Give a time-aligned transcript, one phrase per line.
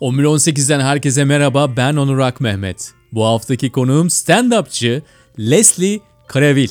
[0.00, 2.92] 11.18'den herkese merhaba ben Onur Ak Mehmet.
[3.12, 5.02] Bu haftaki konuğum stand-upçı
[5.38, 6.68] Leslie Karavil.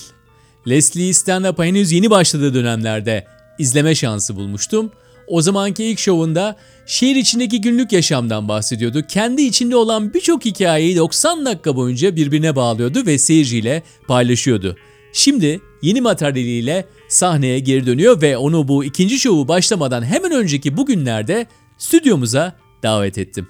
[0.67, 3.25] Leslie stand-up'a henüz yeni başladığı dönemlerde
[3.59, 4.91] izleme şansı bulmuştum.
[5.27, 9.01] O zamanki ilk şovunda şehir içindeki günlük yaşamdan bahsediyordu.
[9.07, 14.77] Kendi içinde olan birçok hikayeyi 90 dakika boyunca birbirine bağlıyordu ve seyirciyle paylaşıyordu.
[15.13, 21.47] Şimdi yeni materyaliyle sahneye geri dönüyor ve onu bu ikinci şovu başlamadan hemen önceki bugünlerde
[21.77, 23.47] stüdyomuza davet ettim.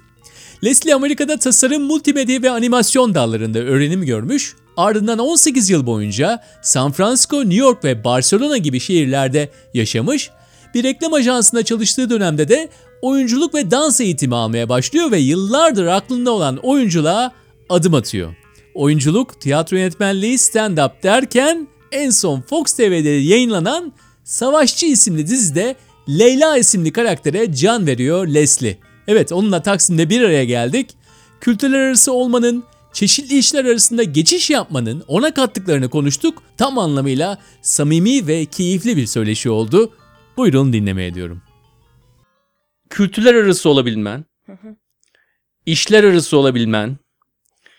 [0.64, 7.40] Leslie Amerika'da tasarım, multimedya ve animasyon dallarında öğrenim görmüş, ardından 18 yıl boyunca San Francisco,
[7.40, 10.30] New York ve Barcelona gibi şehirlerde yaşamış,
[10.74, 12.68] bir reklam ajansında çalıştığı dönemde de
[13.02, 17.32] oyunculuk ve dans eğitimi almaya başlıyor ve yıllardır aklında olan oyunculuğa
[17.68, 18.34] adım atıyor.
[18.74, 23.92] Oyunculuk, tiyatro yönetmenliği, stand-up derken en son Fox TV'de yayınlanan
[24.24, 25.76] Savaşçı isimli dizide
[26.08, 28.85] Leyla isimli karaktere can veriyor Leslie.
[29.08, 30.90] Evet onunla Taksim'de bir araya geldik.
[31.40, 36.42] Kültürler arası olmanın, çeşitli işler arasında geçiş yapmanın ona kattıklarını konuştuk.
[36.56, 39.92] Tam anlamıyla samimi ve keyifli bir söyleşi oldu.
[40.36, 41.42] Buyurun dinlemeye diyorum.
[42.90, 44.24] Kültürler arası olabilmen,
[45.66, 46.96] işler arası olabilmen,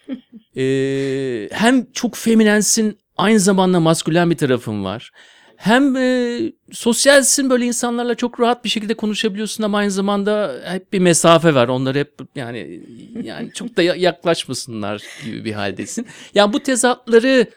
[0.57, 5.11] ee, hem çok feminensin aynı zamanda maskülen bir tarafın var.
[5.57, 6.39] Hem e,
[6.71, 11.67] sosyalsin böyle insanlarla çok rahat bir şekilde konuşabiliyorsun ama aynı zamanda hep bir mesafe var.
[11.67, 12.81] Onlar hep yani
[13.23, 16.07] yani çok da ya- yaklaşmasınlar gibi bir haldesin.
[16.35, 17.47] Yani bu tezatları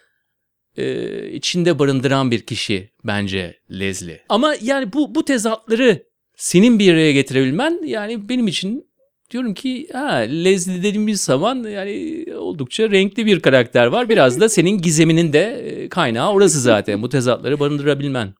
[0.76, 4.20] e, içinde barındıran bir kişi bence Leslie.
[4.28, 6.02] Ama yani bu bu tezatları
[6.36, 8.89] senin bir araya getirebilmen yani benim için
[9.30, 14.08] diyorum ki ha Leslie dediğimiz zaman yani oldukça renkli bir karakter var.
[14.08, 17.02] Biraz da senin gizeminin de e, kaynağı orası zaten.
[17.02, 18.34] Bu tezatları barındırabilmen.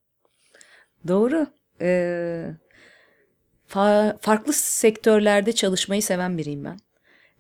[1.09, 1.47] Doğru.
[1.81, 2.47] Ee,
[3.69, 6.79] fa- farklı sektörlerde çalışmayı seven biriyim ben.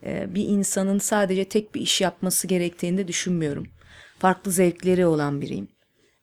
[0.05, 3.66] Ee, bir insanın sadece tek bir iş yapması gerektiğini de düşünmüyorum.
[4.19, 5.69] Farklı zevkleri olan biriyim.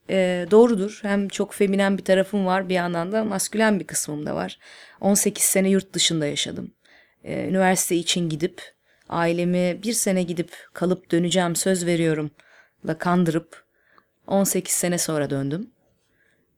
[0.10, 1.00] Ee, doğrudur.
[1.02, 4.60] Hem çok feminen bir tarafım var bir yandan da maskülen bir kısmım da var.
[5.02, 6.72] 18 sene yurt dışında yaşadım.
[7.28, 8.62] Ee, üniversite için gidip
[9.10, 12.32] ailemi bir sene gidip kalıp döneceğim söz veriyorum
[12.88, 13.64] la kandırıp
[14.28, 15.70] 18 sene sonra döndüm.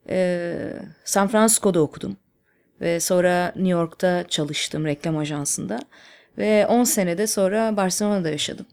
[0.10, 0.74] Ee,
[1.06, 2.18] San Francisco'da okudum
[2.82, 5.80] ve sonra New York'ta çalıştım reklam ajansında
[6.38, 8.66] ve 10 senede sonra Barcelona'da yaşadım.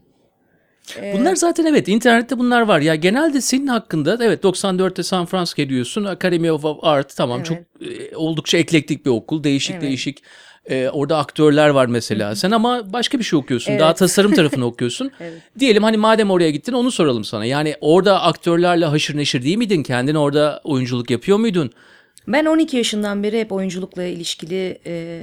[1.13, 2.79] Bunlar zaten evet internette bunlar var.
[2.79, 6.05] Ya genelde senin hakkında evet 94'te San Francisco diyorsun.
[6.05, 9.43] Academy of Art tamam çok e, oldukça eklektik bir okul.
[9.43, 9.81] Değişik Evet.
[9.81, 10.23] değişik
[10.69, 12.35] e, orada aktörler var mesela.
[12.35, 13.79] Sen ama başka bir şey okuyorsun.
[13.79, 13.97] Daha Evet.
[13.97, 15.11] tasarım tarafını okuyorsun.
[15.19, 15.41] Evet.
[15.59, 17.45] Diyelim hani madem oraya gittin onu soralım sana.
[17.45, 19.83] Yani orada aktörlerle haşır neşir değil miydin?
[19.83, 21.71] Kendin orada oyunculuk yapıyor muydun?
[22.27, 25.19] Ben 12 yaşından beri hep oyunculukla ilişkili e,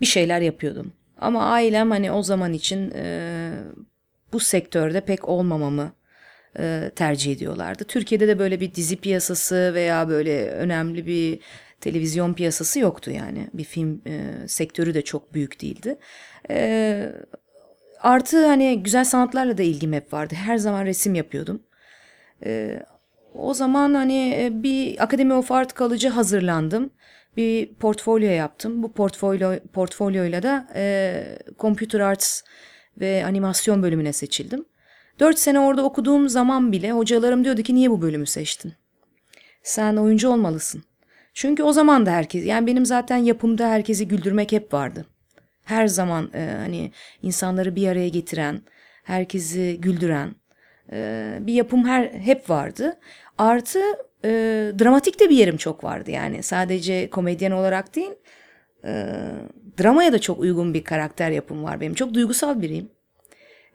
[0.00, 0.92] bir şeyler yapıyordum.
[1.20, 3.50] Ama ailem hani o zaman için e,
[4.32, 5.92] bu sektörde pek olmamamı
[6.58, 7.84] e, tercih ediyorlardı.
[7.84, 11.38] Türkiye'de de böyle bir dizi piyasası veya böyle önemli bir
[11.80, 13.48] televizyon piyasası yoktu yani.
[13.54, 15.98] Bir film e, sektörü de çok büyük değildi.
[16.50, 17.12] E,
[18.00, 20.34] artı hani güzel sanatlarla da ilgim hep vardı.
[20.34, 21.62] Her zaman resim yapıyordum.
[23.34, 26.90] O zaman hani e, bir Academy of Art kalıcı hazırlandım.
[27.36, 28.82] Bir portfolyo yaptım.
[28.82, 31.24] Bu portfolyo portfolyoyla da e,
[31.58, 32.42] Computer Arts
[33.00, 34.64] ve animasyon bölümüne seçildim.
[35.20, 38.72] Dört sene orada okuduğum zaman bile hocalarım diyordu ki niye bu bölümü seçtin?
[39.62, 40.84] Sen oyuncu olmalısın.
[41.36, 45.06] Çünkü o zaman da herkes, yani benim zaten yapımda herkesi güldürmek hep vardı.
[45.64, 46.92] Her zaman e, hani
[47.22, 48.60] insanları bir araya getiren,
[49.04, 50.34] herkesi güldüren,
[50.92, 52.98] e, bir yapım her hep vardı.
[53.38, 53.80] Artı
[54.24, 54.30] e,
[54.78, 56.42] dramatik de bir yerim çok vardı yani.
[56.42, 58.12] Sadece komedyen olarak değil,
[58.84, 59.06] e,
[59.80, 61.94] dramaya da çok uygun bir karakter yapım var benim.
[61.94, 62.88] Çok duygusal biriyim.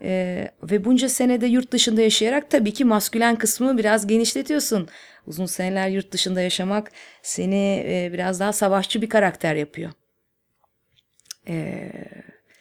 [0.01, 4.87] E, ve bunca senede yurt dışında yaşayarak tabii ki maskülen kısmı biraz genişletiyorsun.
[5.27, 6.91] Uzun seneler yurt dışında yaşamak
[7.21, 9.91] seni e, biraz daha savaşçı bir karakter yapıyor.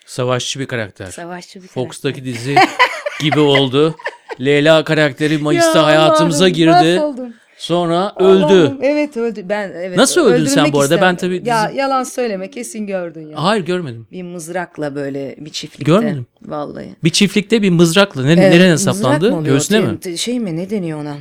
[0.07, 1.07] Savaşçı bir karakter.
[1.07, 2.55] Savaşçı bir Fox'taki dizi
[3.21, 3.97] gibi oldu.
[4.41, 6.99] Leyla karakteri Mayıs'ta Ya hayatımıza Allah'ım, girdi.
[6.99, 7.35] mahvoldum.
[7.59, 8.45] Sonra öldü.
[8.45, 9.49] Allah'ım, Evet öldü.
[9.49, 9.97] Ben evet.
[9.97, 11.01] Nasıl öldün sen bu arada?
[11.01, 13.45] Ben tabii Ya dizi- yalan söyleme kesin gördün ya.
[13.45, 14.07] Hayır görmedim.
[14.13, 15.93] Bir mızrakla böyle bir çiftlikte.
[15.93, 16.27] Görmedim.
[16.43, 16.95] Vallahi.
[17.05, 19.45] Bir çiftlikte bir mızrakla ne, Evet, nereye saplandı?
[19.45, 20.19] Göğsüne mi?
[20.19, 21.17] Şey mi ne deniyor ona?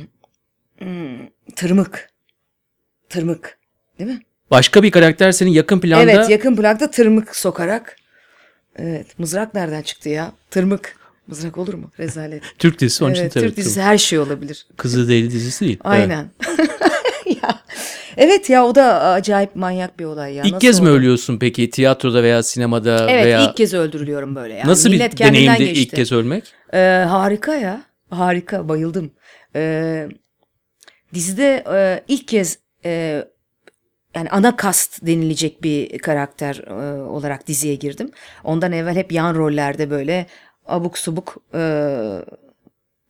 [0.80, 2.10] Hmm, tırmık.
[3.08, 3.58] Tırmık.
[3.98, 4.20] Değil mi?
[4.50, 7.96] Başka bir karakter senin yakın planda Evet yakın plakta tırmık sokarak.
[8.76, 10.32] Evet mızrak nereden çıktı ya?
[10.50, 10.96] Tırmık.
[11.26, 11.90] Mızrak olur mu?
[11.98, 12.42] Rezalet.
[12.58, 13.46] Türk dizisi onun için evet, tabii.
[13.46, 14.66] Türk dizisi her şey olabilir.
[14.76, 15.78] Kızı Deli dizisi değil.
[15.84, 16.00] Evet.
[16.00, 16.30] Aynen.
[17.42, 17.60] ya
[18.16, 20.44] Evet ya o da acayip manyak bir olay ya.
[20.44, 20.96] İlk Nasıl kez mi oldu?
[20.96, 24.54] ölüyorsun peki tiyatroda veya sinemada Evet veya ilk kez öldürülüyorum böyle.
[24.54, 24.68] Yani.
[24.70, 25.82] nasıl bir Millet kendinden deneyimdi geçti.
[25.82, 26.44] ilk kez ölmek?
[26.74, 27.82] Ee, harika ya.
[28.10, 28.68] Harika.
[28.68, 29.10] Bayıldım.
[29.54, 30.08] Ee,
[31.14, 33.24] dizide e, ilk kez e,
[34.14, 38.10] yani ana kast denilecek bir karakter e, olarak diziye girdim.
[38.44, 40.26] Ondan evvel hep yan rollerde böyle
[40.66, 41.62] abuk subuk e,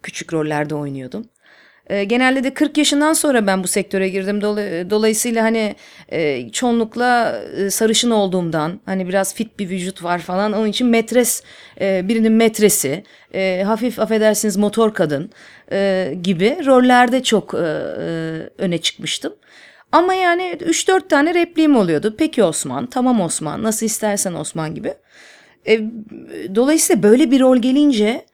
[0.02, 1.24] küçük rollerde oynuyordum.
[1.90, 4.40] E, genelde de 40 yaşından sonra ben bu sektöre girdim.
[4.40, 5.74] Dola- Dolayısıyla hani
[6.12, 10.52] e, çoğunlukla e, sarışın olduğumdan hani biraz fit bir vücut var falan.
[10.52, 11.42] Onun için metres
[11.80, 13.04] e, birinin metresi,
[13.64, 15.30] hafif affedersiniz motor kadın
[16.22, 17.54] gibi rollerde çok
[18.58, 19.34] öne çıkmıştım.
[19.92, 22.14] Ama yani 3-4 tane repliğim oluyordu.
[22.18, 24.94] Peki Osman, tamam Osman, nasıl istersen Osman gibi.
[26.54, 28.24] Dolayısıyla böyle bir rol gelince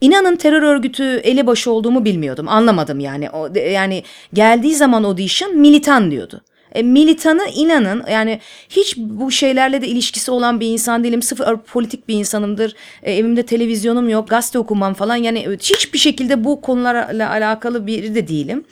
[0.00, 2.48] inanın terör örgütü elebaşı olduğumu bilmiyordum.
[2.48, 3.30] Anlamadım yani.
[3.30, 4.02] O, yani
[4.32, 6.42] geldiği zaman audition militan diyordu.
[6.74, 11.22] E, militanı inanın yani hiç bu şeylerle de ilişkisi olan bir insan değilim.
[11.22, 12.74] Sıfır politik bir insanımdır.
[13.02, 15.16] E, evimde televizyonum yok, gazete okumam falan.
[15.16, 18.64] Yani e, hiçbir şekilde bu konularla alakalı biri de değilim.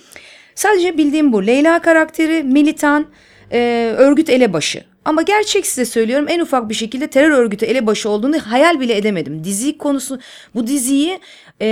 [0.55, 1.47] Sadece bildiğim bu.
[1.47, 3.07] Leyla karakteri militan,
[3.53, 4.85] e, örgüt elebaşı.
[5.07, 9.45] Ama gerçek size söylüyorum en ufak bir şekilde terör örgütü elebaşı olduğunu hayal bile edemedim.
[9.45, 10.21] Dizi konusu
[10.55, 11.21] bu diziyi
[11.61, 11.67] e,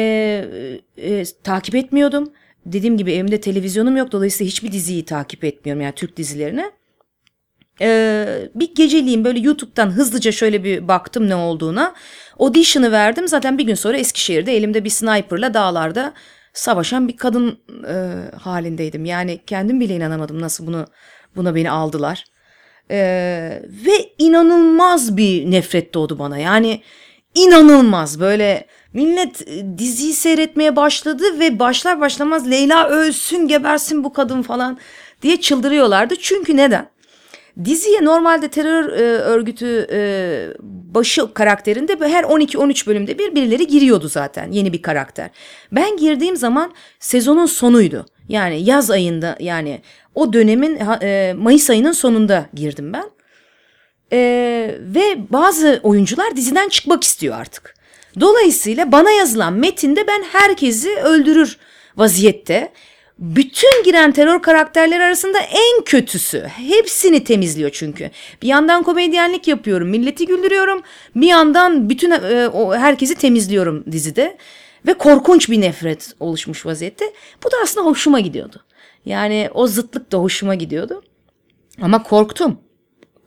[0.97, 2.33] e, takip etmiyordum.
[2.67, 6.71] Dediğim gibi evimde televizyonum yok dolayısıyla hiçbir diziyi takip etmiyorum yani Türk dizilerini.
[7.81, 11.95] Ee, bir geceliğin böyle YouTube'dan hızlıca şöyle bir baktım ne olduğuna.
[12.39, 13.29] Audition'ı verdim.
[13.29, 16.15] Zaten bir gün sonra Eskişehir'de elimde bir sniperla dağlarda
[16.53, 17.59] savaşan bir kadın
[17.89, 17.97] e,
[18.39, 19.05] halindeydim.
[19.05, 20.87] Yani kendim bile inanamadım nasıl bunu
[21.37, 22.34] buna beni aldılar.
[22.91, 26.39] Ee, ve inanılmaz bir nefret doğdu bana.
[26.39, 26.83] Yani
[27.35, 34.43] inanılmaz böyle millet e, diziyi seyretmeye başladı ve başlar başlamaz Leyla ölsün gebersin bu kadın
[34.43, 34.79] falan
[35.23, 36.17] diye çıldırıyorlardı.
[36.17, 36.95] Çünkü neden?
[37.65, 39.99] Diziye normalde terör e, örgütü e,
[40.95, 45.31] başı karakterinde her 12-13 bölümde bir birileri giriyordu zaten yeni bir karakter.
[45.73, 48.07] Ben girdiğim zaman sezonun sonuydu.
[48.29, 49.81] Yani yaz ayında yani
[50.15, 53.11] o dönemin e, Mayıs ayının sonunda girdim ben.
[54.13, 54.19] E,
[54.81, 57.75] ve bazı oyuncular diziden çıkmak istiyor artık.
[58.21, 61.59] Dolayısıyla bana yazılan metinde ben herkesi öldürür
[61.97, 62.73] vaziyette.
[63.19, 66.41] Bütün giren terör karakterleri arasında en kötüsü.
[66.69, 68.11] Hepsini temizliyor çünkü.
[68.43, 70.83] Bir yandan komedyenlik yapıyorum, milleti güldürüyorum.
[71.17, 74.37] Bir yandan bütün e, o herkesi temizliyorum dizide.
[74.87, 77.13] Ve korkunç bir nefret oluşmuş vaziyette.
[77.45, 78.65] Bu da aslında hoşuma gidiyordu.
[79.05, 81.03] Yani o zıtlık da hoşuma gidiyordu.
[81.81, 82.61] Ama korktum.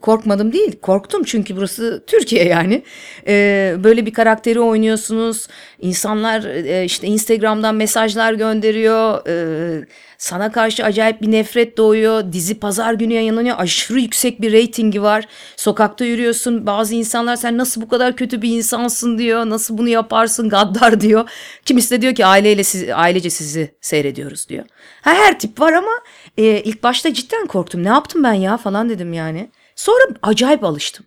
[0.00, 2.82] Korkmadım değil, korktum çünkü burası Türkiye yani.
[3.26, 5.46] Ee, böyle bir karakteri oynuyorsunuz.
[5.80, 9.26] İnsanlar e, işte Instagram'dan mesajlar gönderiyor.
[9.28, 9.84] Ee,
[10.18, 12.32] sana karşı acayip bir nefret doğuyor.
[12.32, 13.56] Dizi pazar günü yayınlanıyor.
[13.58, 15.28] Aşırı yüksek bir reytingi var.
[15.56, 16.66] Sokakta yürüyorsun.
[16.66, 19.46] Bazı insanlar sen nasıl bu kadar kötü bir insansın diyor.
[19.46, 21.30] Nasıl bunu yaparsın gaddar diyor.
[21.64, 24.64] Kimisi de diyor ki aileyle sizi, ailece sizi seyrediyoruz diyor.
[25.02, 25.92] Ha, her tip var ama
[26.36, 27.84] e, ilk başta cidden korktum.
[27.84, 29.50] Ne yaptım ben ya falan dedim yani.
[29.78, 31.06] Sonra acayip alıştım.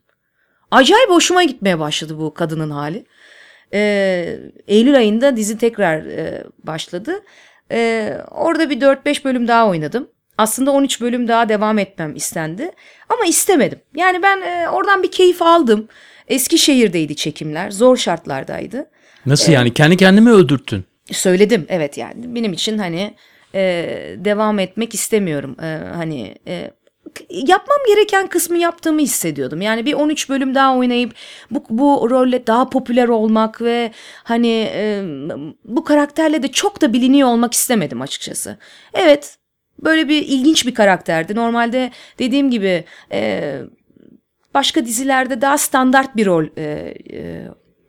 [0.72, 3.06] Acayip hoşuma gitmeye başladı bu kadının hali.
[3.74, 7.24] Ee, Eylül ayında dizi tekrar e, başladı.
[7.72, 10.10] Ee, orada bir 4-5 bölüm daha oynadım.
[10.38, 12.72] Aslında 13 bölüm daha devam etmem istendi.
[13.10, 13.80] Ama istemedim.
[13.96, 15.88] Yani ben e, oradan bir keyif aldım.
[16.28, 17.72] Eskişehir'deydi çekimler.
[17.72, 18.90] Zor şartlardaydı.
[19.26, 20.86] Nasıl yani kendi kendimi öldürttün?
[21.12, 23.14] Söyledim evet yani benim için hani
[23.56, 23.62] e,
[24.18, 25.56] devam etmek istemiyorum.
[25.62, 26.72] E, hani e,
[27.30, 29.62] yapmam gereken kısmı yaptığımı hissediyordum.
[29.62, 31.14] Yani bir 13 bölüm daha oynayıp
[31.52, 33.92] bu, bu rolle daha popüler olmak ve
[34.24, 35.04] hani e,
[35.66, 38.58] bu karakterle de çok da biliniyor olmak istemedim açıkçası.
[38.94, 39.38] Evet
[39.80, 41.36] böyle bir ilginç bir karakterdi.
[41.36, 43.60] Normalde dediğim gibi e,
[44.54, 47.48] başka dizilerde daha standart bir rol e, e,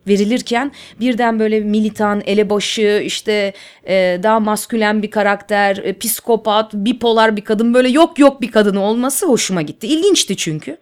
[0.08, 3.52] verilirken birden böyle militan, elebaşı, işte
[3.88, 8.76] e, daha maskülen bir karakter, e, psikopat, bipolar bir kadın böyle yok yok bir kadın
[8.76, 9.86] olması hoşuma gitti.
[9.86, 10.76] İlginçti çünkü.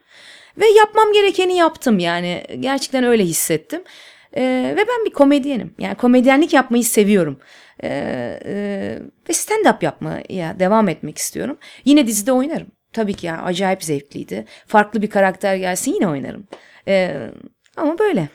[0.57, 3.83] Ve yapmam gerekeni yaptım yani gerçekten öyle hissettim.
[4.37, 4.43] E,
[4.77, 5.75] ve ben bir komedyenim.
[5.79, 7.41] Yani komedyenlik yapmayı seviyorum.
[7.83, 7.89] E,
[8.45, 8.53] e,
[9.29, 11.59] ve stand-up yapmaya devam etmek istiyorum.
[11.85, 12.67] Yine dizide oynarım.
[12.93, 14.45] Tabii ki yani acayip zevkliydi.
[14.67, 16.47] Farklı bir karakter gelsin yine oynarım.
[16.89, 17.17] E,
[17.77, 18.29] ama böyle.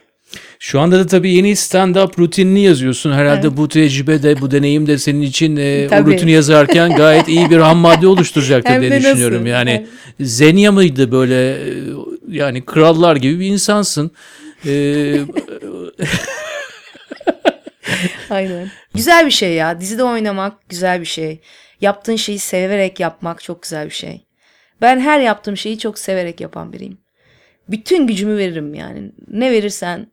[0.60, 3.12] Şu anda da tabii yeni stand-up rutinini yazıyorsun.
[3.12, 7.50] Herhalde bu tecrübe de bu deneyim de senin için e, o rutini yazarken gayet iyi
[7.50, 9.10] bir ham madde oluşturacaktır diye de nasıl?
[9.10, 9.46] düşünüyorum.
[9.46, 10.30] Yani Evet.
[10.30, 11.74] Zenya mıydı böyle e,
[12.30, 14.12] yani krallar gibi bir insansın.
[14.66, 14.72] E,
[18.30, 18.72] Aynen.
[18.94, 19.82] Güzel bir şey ya.
[19.82, 21.40] Dizide oynamak güzel bir şey.
[21.82, 24.26] Yaptığın şeyi severek yapmak çok güzel bir şey.
[24.82, 26.98] Ben her yaptığım şeyi çok severek yapan biriyim.
[27.70, 29.12] Bütün gücümü veririm yani.
[29.28, 30.08] Ne verirsen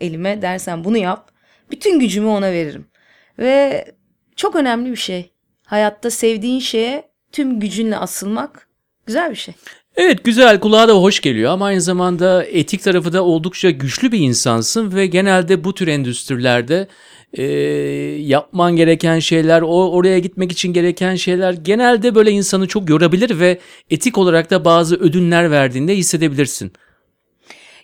[0.00, 1.30] elime dersen bunu yap.
[1.70, 2.86] Bütün gücümü ona veririm.
[3.38, 3.84] Ve
[4.36, 5.32] çok önemli bir şey.
[5.64, 8.68] Hayatta sevdiğin şeye tüm gücünle asılmak
[9.06, 9.54] güzel bir şey.
[9.96, 14.18] Evet güzel kulağa da hoş geliyor ama aynı zamanda etik tarafı da oldukça güçlü bir
[14.18, 16.88] insansın ve genelde bu tür endüstrilerde
[17.32, 17.42] e,
[18.22, 23.58] yapman gereken şeyler, o oraya gitmek için gereken şeyler genelde böyle insanı çok yorabilir ve
[23.90, 26.72] etik olarak da bazı ödünler verdiğinde hissedebilirsin.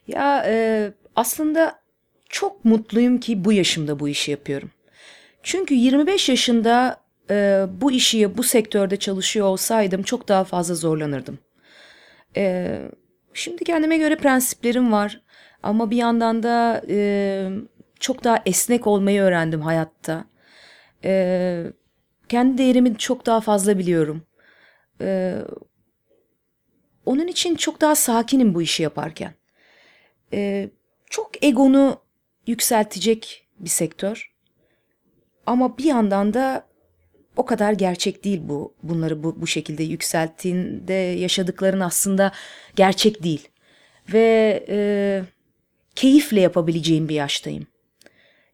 [0.09, 1.84] Ya e, aslında
[2.35, 4.71] çok mutluyum ki bu yaşımda bu işi yapıyorum.
[5.43, 7.01] Çünkü 25 yaşında
[7.31, 11.39] e, bu işi bu sektörde çalışıyor olsaydım çok daha fazla zorlanırdım.
[12.37, 12.79] E,
[13.35, 15.21] şimdi kendime göre prensiplerim var
[15.63, 17.49] ama bir yandan da e,
[18.01, 20.25] çok daha esnek olmayı öğrendim hayatta.
[21.05, 21.65] E,
[22.29, 24.23] kendi değerimi çok daha fazla biliyorum.
[25.01, 25.37] E,
[27.07, 29.35] onun için çok daha sakinim bu işi yaparken.
[30.33, 30.71] E,
[31.11, 32.04] çok egonu
[32.47, 34.31] yükseltecek bir sektör.
[35.47, 36.67] Ama bir yandan da
[37.37, 38.75] o kadar gerçek değil bu.
[38.83, 42.33] Bunları bu, bu şekilde yükselttiğinde yaşadıkların aslında
[42.77, 43.49] gerçek değil.
[44.13, 45.23] Ve e,
[45.95, 47.67] keyifle yapabileceğim bir yaştayım.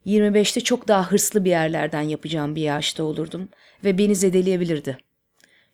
[0.07, 3.49] 25'te çok daha hırslı bir yerlerden yapacağım bir yaşta olurdum
[3.85, 4.99] ve beni zedeleyebilirdi.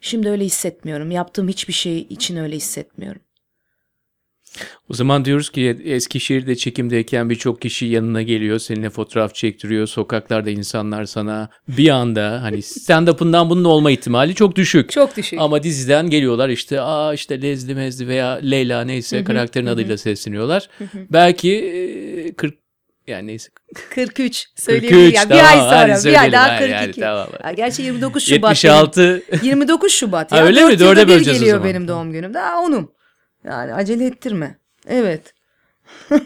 [0.00, 1.10] Şimdi öyle hissetmiyorum.
[1.10, 3.22] Yaptığım hiçbir şey için öyle hissetmiyorum.
[4.90, 9.86] O zaman diyoruz ki Eskişehir'de çekimdeyken birçok kişi yanına geliyor, seninle fotoğraf çektiriyor.
[9.86, 14.90] Sokaklarda insanlar sana bir anda hani stand-up'ından bunun olma ihtimali çok düşük.
[14.92, 15.40] Çok düşük.
[15.40, 20.68] Ama diziden geliyorlar işte aa işte Lezli Mezli veya Leyla neyse karakterin adıyla sesleniyorlar.
[21.10, 22.54] Belki e, 40
[23.06, 25.12] yani neyse 43 43 söyleyebilirim.
[25.14, 26.72] Yani tamam, bir ay sonra bir ay daha Ha, 42.
[26.72, 27.28] yani tamam.
[27.44, 28.64] Ya gerçi 29 Şubat.
[28.64, 29.44] 76 benim.
[29.44, 30.32] 29 Şubat.
[30.36, 30.44] Ya.
[30.44, 30.78] öyle mi?
[30.78, 31.70] Dörde böleceğiz o geliyor zaman.
[31.74, 32.34] benim doğum günüm.
[32.34, 32.95] Daha onum.
[33.46, 34.58] Yani acele ettirme.
[34.88, 35.34] Evet.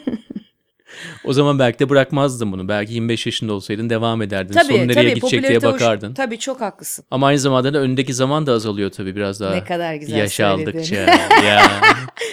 [1.25, 2.69] o zaman belki de bırakmazdın bunu.
[2.69, 4.55] Belki 25 yaşında olsaydın devam ederdin.
[4.55, 6.15] Tabii Sonu nereye tabii gidecek diye popülarite hoş- bakardın.
[6.15, 7.05] Tabii çok haklısın.
[7.11, 9.55] Ama aynı zamanda da önündeki zaman da azalıyor tabii biraz daha.
[9.55, 10.63] Ne kadar güzel Yaş söyledin.
[10.63, 10.97] aldıkça.
[11.47, 11.63] ya.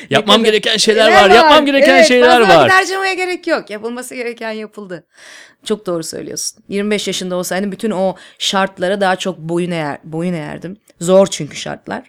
[0.09, 1.35] Yapmam gereken şeyler Neler var.
[1.35, 2.69] Yapmam gereken evet, şeyler fazla var.
[2.69, 3.69] harcamaya gerek yok.
[3.69, 5.07] Yapılması gereken yapıldı.
[5.63, 6.63] Çok doğru söylüyorsun.
[6.69, 10.77] 25 yaşında olsaydım bütün o şartlara daha çok boyun eğer, boyun eğerdim.
[11.01, 12.03] Zor çünkü şartlar.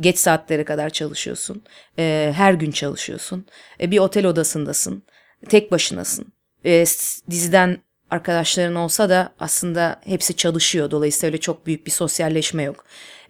[0.00, 1.62] Geç saatlere kadar çalışıyorsun.
[1.98, 3.46] Ee, her gün çalışıyorsun.
[3.80, 5.02] Ee, bir otel odasındasın.
[5.48, 6.32] Tek başınasın.
[6.64, 7.78] S- diziden
[8.10, 10.90] arkadaşların olsa da aslında hepsi çalışıyor.
[10.90, 12.84] Dolayısıyla öyle çok büyük bir sosyalleşme yok.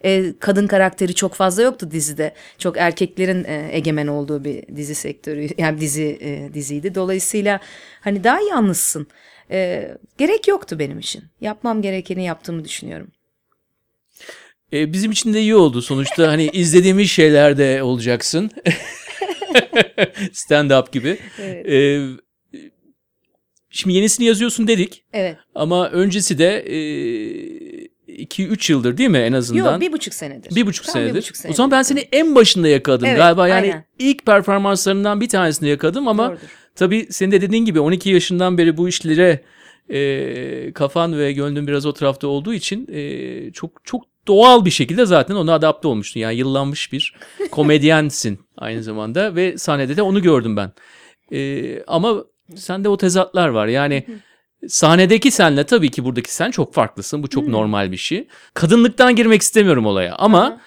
[0.05, 2.33] Ee, kadın karakteri çok fazla yoktu dizide.
[2.57, 6.95] Çok erkeklerin e, egemen olduğu bir dizi sektörü, yani dizi e, diziydi.
[6.95, 7.59] Dolayısıyla
[8.01, 9.07] hani daha yalnızsın.
[9.51, 11.23] Ee, gerek yoktu benim için.
[11.41, 13.11] Yapmam gerekeni yaptığımı düşünüyorum.
[14.73, 15.81] E, bizim için de iyi oldu.
[15.81, 18.51] Sonuçta hani izlediğimiz şeylerde olacaksın.
[20.33, 21.17] Stand up gibi.
[21.39, 22.07] E,
[23.69, 25.03] şimdi yenisini yazıyorsun dedik.
[25.13, 25.37] Evet.
[25.55, 26.65] Ama öncesi de
[28.07, 29.71] 2-3 yıldır değil mi en azından?
[29.71, 30.55] Yok bir buçuk senedir.
[30.55, 31.13] Bir buçuk Tam senedir.
[31.13, 31.55] bir buçuk O senedir.
[31.55, 33.47] zaman ben seni en başında yakaladım Evet, galiba.
[33.47, 33.85] Yani aynen.
[33.99, 36.41] ilk performanslarından bir tanesini yakaladım ama Doğrudur.
[36.75, 39.41] tabii senin de dediğin gibi 12 yaşından beri bu işlere
[39.89, 45.05] e, kafan ve gönlün biraz o tarafta olduğu için e, çok çok doğal bir şekilde
[45.05, 46.19] zaten ona adapte olmuştun.
[46.19, 47.15] Yani yıllanmış bir
[47.51, 50.71] komedyensin aynı zamanda ve sahnede de onu gördüm ben.
[51.31, 52.23] E, ama
[52.55, 53.67] sende o tezatlar var.
[53.67, 54.05] Yani
[54.67, 57.23] sahnedeki senle tabii ki buradaki sen çok farklısın.
[57.23, 58.27] Bu çok normal bir şey.
[58.53, 60.61] Kadınlıktan girmek istemiyorum olaya ama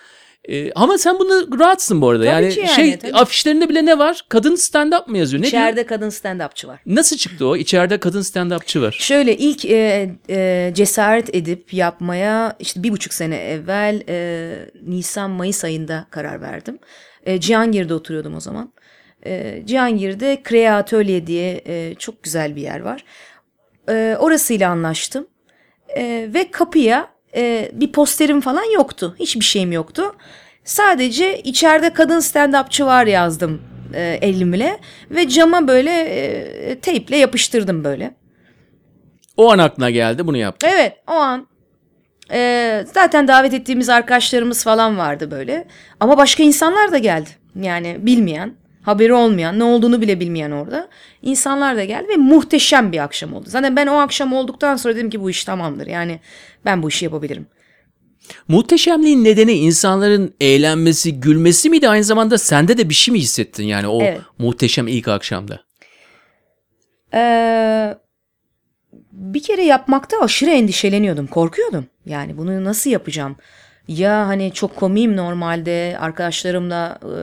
[0.49, 2.25] e, ama sen bunu rahatsın bu arada.
[2.25, 3.13] Tabii yani, ki yani, şey tabii.
[3.13, 4.25] afişlerinde bile ne var?
[4.29, 5.43] Kadın stand up mı yazıyor?
[5.43, 5.63] Ne diyor?
[5.63, 6.81] İçeride kadın stand-upçı var.
[6.87, 7.57] Nasıl çıktı o?
[7.57, 8.97] İçeride kadın stand-upçı var.
[9.01, 16.07] Şöyle ilk e, e, cesaret edip yapmaya işte bir buçuk sene evvel e, Nisan-Mayıs ayında
[16.11, 16.79] karar verdim.
[17.27, 18.73] E, Cihangir'de oturuyordum o zaman.
[19.27, 23.05] E, Cihangir'de Krea Atölye diye e, çok güzel bir yer var.
[23.89, 25.27] E, orasıyla anlaştım.
[25.97, 29.17] E, ve kapıya e, bir posterim falan yoktu.
[29.19, 30.03] Hiçbir şeyim yoktu.
[30.65, 33.63] Sadece içeride kadın stand-upçı var yazdım
[33.95, 34.79] e, elimle.
[35.11, 38.15] Ve cama böyle e, teyple yapıştırdım böyle.
[39.37, 40.67] O an aklına geldi bunu yaptı.
[40.75, 41.47] Evet o an
[42.33, 45.67] e, zaten davet ettiğimiz arkadaşlarımız falan vardı böyle.
[46.01, 47.31] Ama başka insanlar da geldi.
[47.61, 48.55] Yani bilmeyen,
[48.87, 50.89] haberi olmayan, ne olduğunu bile bilmeyen orada.
[51.23, 53.45] insanlar da geldi ve muhteşem bir akşam oldu.
[53.49, 55.87] Zaten ben o akşam olduktan sonra dedim ki bu iş tamamdır.
[55.87, 56.21] Yani
[56.65, 57.47] ben bu işi yapabilirim.
[58.49, 61.89] Muhteşemliğin nedeni insanların eğlenmesi, gülmesi miydi?
[61.89, 64.21] Aynı zamanda sende de bir şey mi hissettin yani o Evet.
[64.39, 65.61] muhteşem ilk akşamda?
[67.15, 67.97] Ee,
[69.13, 71.27] bir kere yapmakta aşırı endişeleniyordum.
[71.27, 71.87] Korkuyordum.
[72.07, 73.37] Yani bunu nasıl yapacağım?
[73.89, 77.21] Ya hani çok komiyim normalde arkadaşlarımla e,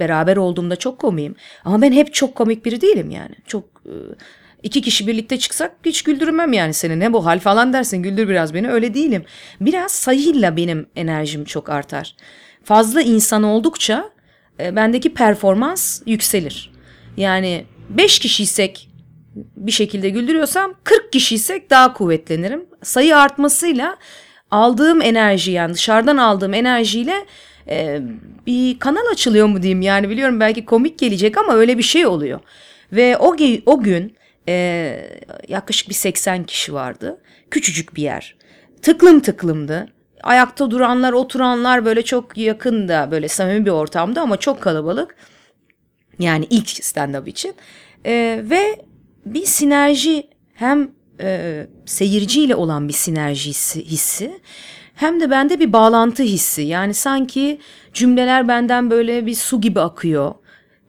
[0.00, 1.34] beraber olduğumda çok komiyim.
[1.64, 3.34] Ama ben hep çok komik biri değilim yani.
[3.46, 3.94] Çok e,
[4.62, 7.00] iki kişi birlikte çıksak hiç güldürmem yani seni.
[7.00, 8.70] Ne bu hal falan dersin güldür biraz beni.
[8.70, 9.24] Öyle değilim.
[9.60, 12.16] Biraz sayıyla benim enerjim çok artar.
[12.64, 14.10] Fazla insan oldukça
[14.60, 16.72] e, bendeki performans yükselir.
[17.16, 18.88] Yani 5 kişiysek
[19.56, 22.66] bir şekilde güldürüyorsam 40 kişiysek daha kuvvetlenirim.
[22.82, 23.96] Sayı artmasıyla
[24.50, 27.26] aldığım enerji yani dışarıdan aldığım enerjiyle
[27.68, 28.00] e,
[28.46, 32.40] bir kanal açılıyor mu diyeyim yani biliyorum belki komik gelecek ama öyle bir şey oluyor.
[32.92, 33.36] Ve o,
[33.66, 34.16] o gün
[34.48, 35.08] e,
[35.48, 37.20] yaklaşık bir 80 kişi vardı.
[37.50, 38.36] Küçücük bir yer.
[38.82, 39.88] Tıklım tıklımdı.
[40.22, 45.16] Ayakta duranlar, oturanlar böyle çok yakında, böyle samimi bir ortamda ama çok kalabalık.
[46.18, 47.54] Yani ilk stand-up için.
[48.06, 48.84] E, ve
[49.26, 53.50] bir sinerji hem e, seyirciyle olan bir sinerji
[53.84, 54.40] hissi,
[54.94, 56.62] hem de bende bir bağlantı hissi.
[56.62, 57.58] Yani sanki
[57.92, 60.34] cümleler benden böyle bir su gibi akıyor.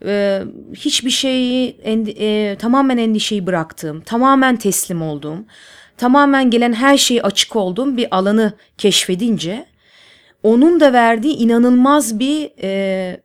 [0.06, 0.44] E,
[0.76, 5.46] hiçbir şeyi endi- e, tamamen endişeyi bıraktığım, tamamen teslim olduğum,
[5.98, 9.66] tamamen gelen her şeyi açık olduğum bir alanı keşfedince
[10.44, 13.22] onun da verdiği inanılmaz bir e,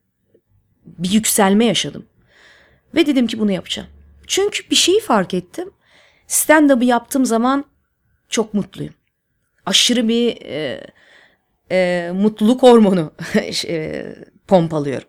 [0.86, 2.06] bir yükselme yaşadım.
[2.94, 3.88] Ve dedim ki bunu yapacağım.
[4.26, 5.70] Çünkü bir şeyi fark ettim.
[6.32, 7.64] Stand-up'ı yaptığım zaman
[8.28, 8.94] çok mutluyum.
[9.66, 10.80] Aşırı bir e,
[11.70, 13.12] e, mutluluk hormonu
[13.68, 14.04] e,
[14.46, 15.08] pompalıyorum.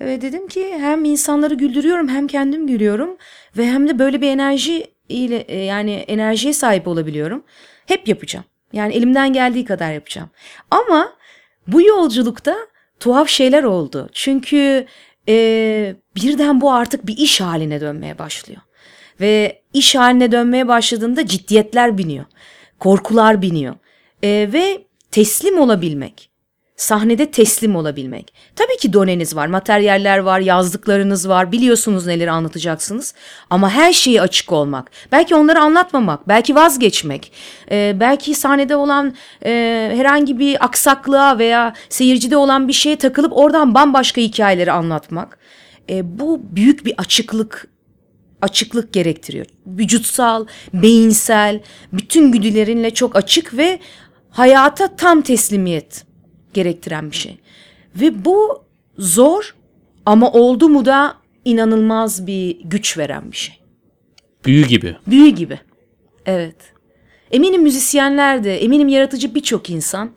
[0.00, 3.16] Ve dedim ki hem insanları güldürüyorum hem kendim gülüyorum
[3.56, 7.44] ve hem de böyle bir enerji ile e, yani enerjiye sahip olabiliyorum.
[7.86, 8.44] Hep yapacağım.
[8.72, 10.30] Yani elimden geldiği kadar yapacağım.
[10.70, 11.12] Ama
[11.66, 12.56] bu yolculukta
[13.00, 14.08] tuhaf şeyler oldu.
[14.12, 14.86] Çünkü
[15.28, 18.60] e, birden bu artık bir iş haline dönmeye başlıyor.
[19.20, 22.24] Ve iş haline dönmeye başladığında ciddiyetler biniyor.
[22.78, 23.74] Korkular biniyor.
[24.22, 26.30] E, ve teslim olabilmek.
[26.76, 28.32] Sahnede teslim olabilmek.
[28.56, 33.14] Tabii ki doneniz var, materyaller var, yazdıklarınız var, biliyorsunuz neleri anlatacaksınız.
[33.50, 34.90] Ama her şeyi açık olmak.
[35.12, 37.32] Belki onları anlatmamak, belki vazgeçmek.
[37.70, 39.14] e, belki sahnede olan
[39.44, 39.50] e,
[39.96, 45.38] herhangi bir aksaklığa veya seyircide olan bir şeye takılıp oradan bambaşka hikayeleri anlatmak.
[45.90, 47.68] E, bu büyük bir açıklık
[48.42, 49.46] açıklık gerektiriyor.
[49.66, 51.60] Vücutsal, beyinsel,
[51.92, 53.78] bütün güdülerinle çok açık ve
[54.30, 56.04] hayata tam teslimiyet
[56.54, 57.38] gerektiren bir şey.
[57.96, 58.64] Ve bu
[58.98, 59.54] zor
[60.06, 63.54] ama oldu mu da inanılmaz bir güç veren bir şey.
[64.44, 64.96] Büyü gibi.
[65.06, 65.60] Büyü gibi.
[66.26, 66.56] Evet.
[67.30, 70.10] Eminim müzisyenler de, eminim yaratıcı birçok insan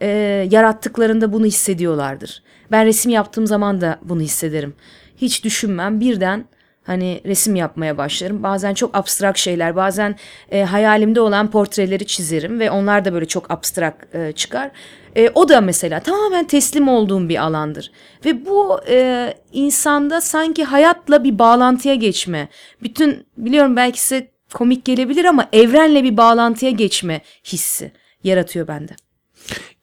[0.00, 0.08] e,
[0.50, 2.42] yarattıklarında bunu hissediyorlardır.
[2.70, 4.74] Ben resim yaptığım zaman da bunu hissederim.
[5.16, 6.44] Hiç düşünmem birden
[6.84, 8.42] hani resim yapmaya başlarım.
[8.42, 10.16] Bazen çok abstrak şeyler, bazen
[10.50, 14.70] e, hayalimde olan portreleri çizerim ve onlar da böyle çok abstrak e, çıkar.
[15.16, 17.92] E, o da mesela tamamen teslim olduğum bir alandır.
[18.24, 22.48] Ve bu e, insanda sanki hayatla bir bağlantıya geçme.
[22.82, 27.92] Bütün biliyorum belki size komik gelebilir ama evrenle bir bağlantıya geçme hissi
[28.24, 28.92] yaratıyor bende.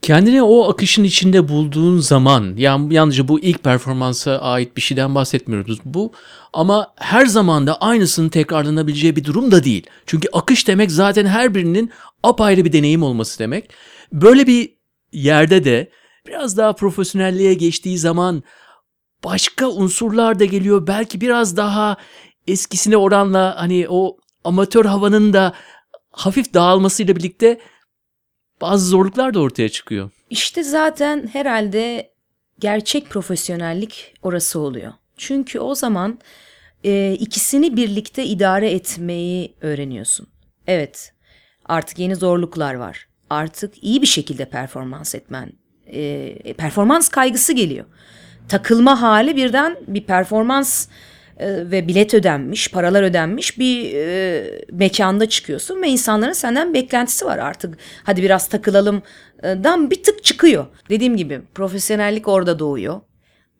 [0.01, 5.79] Kendini o akışın içinde bulduğun zaman, yani yalnızca bu ilk performansa ait bir şeyden bahsetmiyoruz
[5.85, 6.11] bu.
[6.53, 9.87] Ama her zaman da aynısının tekrarlanabileceği bir durum da değil.
[10.05, 11.91] Çünkü akış demek zaten her birinin
[12.23, 13.69] apayrı bir deneyim olması demek.
[14.13, 14.73] Böyle bir
[15.13, 15.91] yerde de
[16.27, 18.43] biraz daha profesyonelliğe geçtiği zaman
[19.23, 20.87] başka unsurlar da geliyor.
[20.87, 21.97] Belki biraz daha
[22.47, 25.53] eskisine oranla hani o amatör havanın da
[26.11, 27.59] hafif dağılmasıyla birlikte
[28.61, 30.09] bazı zorluklar da ortaya çıkıyor.
[30.29, 32.11] İşte zaten herhalde
[32.59, 34.93] gerçek profesyonellik orası oluyor.
[35.17, 36.19] Çünkü o zaman
[36.83, 40.27] e, ikisini birlikte idare etmeyi öğreniyorsun.
[40.67, 41.13] Evet,
[41.65, 43.07] artık yeni zorluklar var.
[43.29, 45.51] Artık iyi bir şekilde performans etmen,
[45.87, 47.85] e, performans kaygısı geliyor.
[48.49, 50.87] Takılma hali birden bir performans
[51.41, 57.77] ve bilet ödenmiş, paralar ödenmiş bir e, mekanda çıkıyorsun ve insanların senden beklentisi var artık.
[58.03, 59.01] Hadi biraz takılalım
[59.43, 60.65] e, dan bir tık çıkıyor.
[60.89, 63.01] Dediğim gibi profesyonellik orada doğuyor.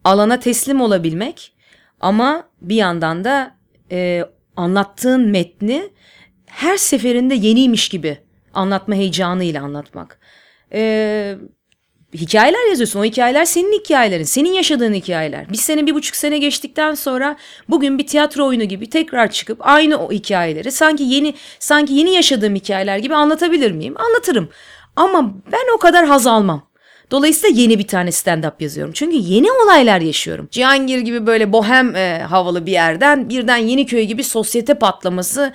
[0.04, 1.54] Alana teslim olabilmek
[2.00, 3.56] ama bir yandan da
[3.92, 5.90] e, anlattığın metni
[6.46, 8.18] her seferinde yeniymiş gibi
[8.54, 10.20] anlatma heyecanıyla anlatmak.
[10.74, 11.36] E,
[12.14, 13.00] hikayeler yazıyorsun.
[13.00, 14.24] O hikayeler senin hikayelerin.
[14.24, 15.50] Senin yaşadığın hikayeler.
[15.50, 17.38] Bir sene, bir buçuk sene geçtikten sonra
[17.70, 22.56] bugün bir tiyatro oyunu gibi tekrar çıkıp aynı o hikayeleri sanki yeni sanki yeni yaşadığım
[22.56, 23.96] hikayeler gibi anlatabilir miyim?
[23.98, 24.50] Anlatırım.
[24.96, 26.72] Ama ben o kadar haz almam.
[27.12, 28.94] Dolayısıyla yeni bir tane stand-up yazıyorum.
[28.94, 30.48] Çünkü yeni olaylar yaşıyorum.
[30.52, 35.54] Cihangir gibi böyle bohem e, havalı bir yerden birden Yeniköy gibi sosyete patlaması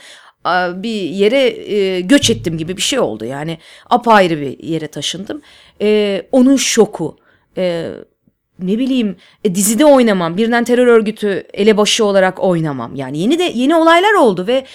[0.75, 3.25] bir yere e, göç ettim gibi bir şey oldu.
[3.25, 3.59] Yani
[3.90, 5.42] apayrı bir yere taşındım.
[5.81, 7.17] E, onun şoku.
[7.57, 7.91] E,
[8.59, 10.37] ne bileyim e, dizide oynamam.
[10.37, 12.95] Birden terör örgütü elebaşı olarak oynamam.
[12.95, 14.67] Yani yeni de yeni olaylar oldu ve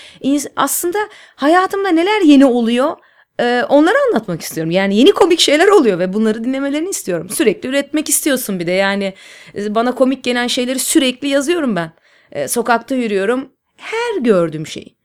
[0.56, 0.98] aslında
[1.36, 2.98] hayatımda neler yeni oluyor
[3.40, 4.72] e, onları anlatmak istiyorum.
[4.72, 7.30] Yani yeni komik şeyler oluyor ve bunları dinlemelerini istiyorum.
[7.30, 8.72] Sürekli üretmek istiyorsun bir de.
[8.72, 9.14] Yani
[9.56, 11.92] e, bana komik gelen şeyleri sürekli yazıyorum ben.
[12.32, 13.50] E, sokakta yürüyorum.
[13.78, 14.96] Her gördüğüm şey.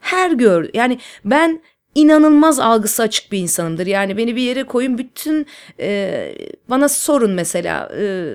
[0.00, 1.62] Her gör yani ben
[1.94, 3.86] inanılmaz algısı açık bir insanımdır.
[3.86, 5.46] Yani beni bir yere koyun bütün
[5.80, 6.34] e,
[6.68, 8.34] bana sorun mesela e,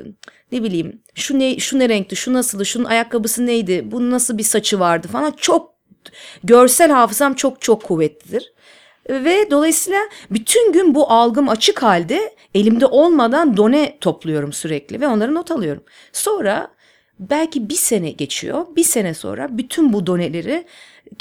[0.51, 4.43] ne bileyim şu ne şu ne renkti şu nasıldı şunun ayakkabısı neydi bu nasıl bir
[4.43, 5.73] saçı vardı falan çok
[6.43, 8.53] görsel hafızam çok çok kuvvetlidir.
[9.09, 9.99] Ve dolayısıyla
[10.31, 15.83] bütün gün bu algım açık halde elimde olmadan done topluyorum sürekli ve onları not alıyorum.
[16.13, 16.71] Sonra
[17.19, 18.65] belki bir sene geçiyor.
[18.75, 20.65] Bir sene sonra bütün bu doneleri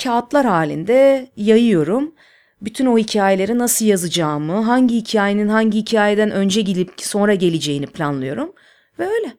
[0.03, 2.15] kağıtlar halinde yayıyorum.
[2.63, 8.53] Bütün o hikayeleri nasıl yazacağımı, hangi hikayenin hangi hikayeden önce gelip sonra geleceğini planlıyorum.
[8.99, 9.33] Ve öyle.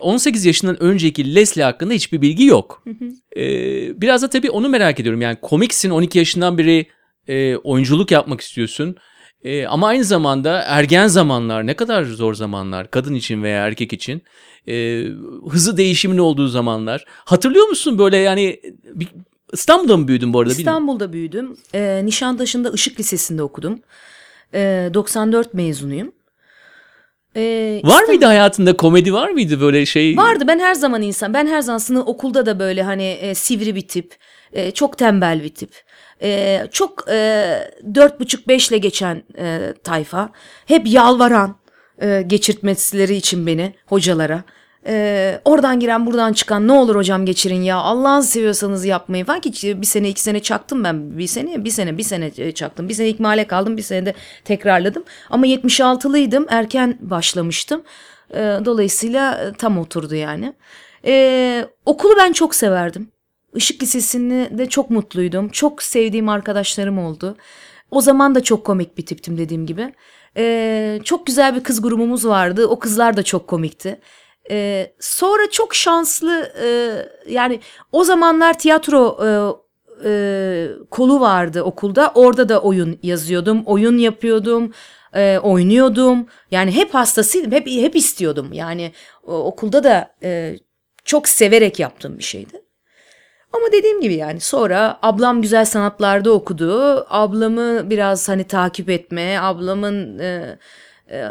[0.00, 2.84] 18 yaşından önceki Leslie hakkında hiçbir bilgi yok.
[3.36, 5.20] Ee, biraz da tabii onu merak ediyorum.
[5.20, 6.86] Yani komiksin 12 yaşından beri
[7.28, 8.96] e, oyunculuk yapmak istiyorsun.
[9.44, 14.22] E, ama aynı zamanda ergen zamanlar ne kadar zor zamanlar kadın için veya erkek için.
[14.68, 15.04] E,
[15.50, 17.04] hızlı değişimin olduğu zamanlar.
[17.08, 18.60] Hatırlıyor musun böyle yani
[18.94, 19.08] bir,
[19.52, 20.52] İstanbul'da mı büyüdün bu arada?
[20.52, 21.56] İstanbul'da büyüdüm.
[21.74, 23.80] Ee, Nişantaşı'nda Işık Lisesi'nde okudum.
[24.54, 26.12] Ee, 94 mezunuyum.
[27.36, 30.16] Ee, Var mıydı hayatında komedi var mıydı böyle şey?
[30.16, 31.34] Vardı ben her zaman insan.
[31.34, 34.16] Ben her zaman sınıf okulda da böyle hani e, sivri bir tip.
[34.52, 35.70] e, çok tembel bir tip.
[36.22, 40.32] e, çok e, dört buçuk beşle geçen e, tayfa.
[40.66, 41.56] Hep yalvaran
[42.02, 44.42] e, geçirtmesileri için beni hocalara.
[44.86, 47.76] E, oradan giren buradan çıkan ne olur hocam geçirin ya.
[47.76, 51.18] Allah'ını seviyorsanız yapmayın falan ki bir sene iki sene çaktım ben.
[51.18, 52.88] Bir sene bir sene bir sene e, çaktım.
[52.88, 54.14] Bir sene ikmale kaldım bir sene de
[54.44, 55.04] tekrarladım.
[55.30, 57.82] Ama 76'lıydım erken başlamıştım.
[58.30, 60.52] E, dolayısıyla e, tam oturdu yani.
[61.06, 63.08] E, okulu ben çok severdim.
[63.54, 65.48] Işık Lisesi'nde de çok mutluydum.
[65.48, 67.36] Çok sevdiğim arkadaşlarım oldu.
[67.90, 69.94] O zaman da çok komik bir tiptim dediğim gibi.
[70.36, 72.66] E, çok güzel bir kız grubumuz vardı.
[72.66, 74.00] O kızlar da çok komikti
[74.50, 76.68] ee, sonra çok şanslı e,
[77.32, 77.60] yani
[77.92, 79.28] o zamanlar tiyatro e,
[80.04, 82.12] e, kolu vardı okulda.
[82.14, 84.72] Orada da oyun yazıyordum, oyun yapıyordum,
[85.14, 86.26] e, oynuyordum.
[86.50, 88.52] Yani hep hastasıydım, hep hep istiyordum.
[88.52, 88.92] Yani
[89.26, 90.56] o, okulda da e,
[91.04, 92.62] çok severek yaptığım bir şeydi.
[93.52, 97.06] Ama dediğim gibi yani sonra ablam güzel sanatlarda okudu.
[97.10, 100.58] Ablamı biraz hani takip etme, ablamın e,
[101.10, 101.24] e,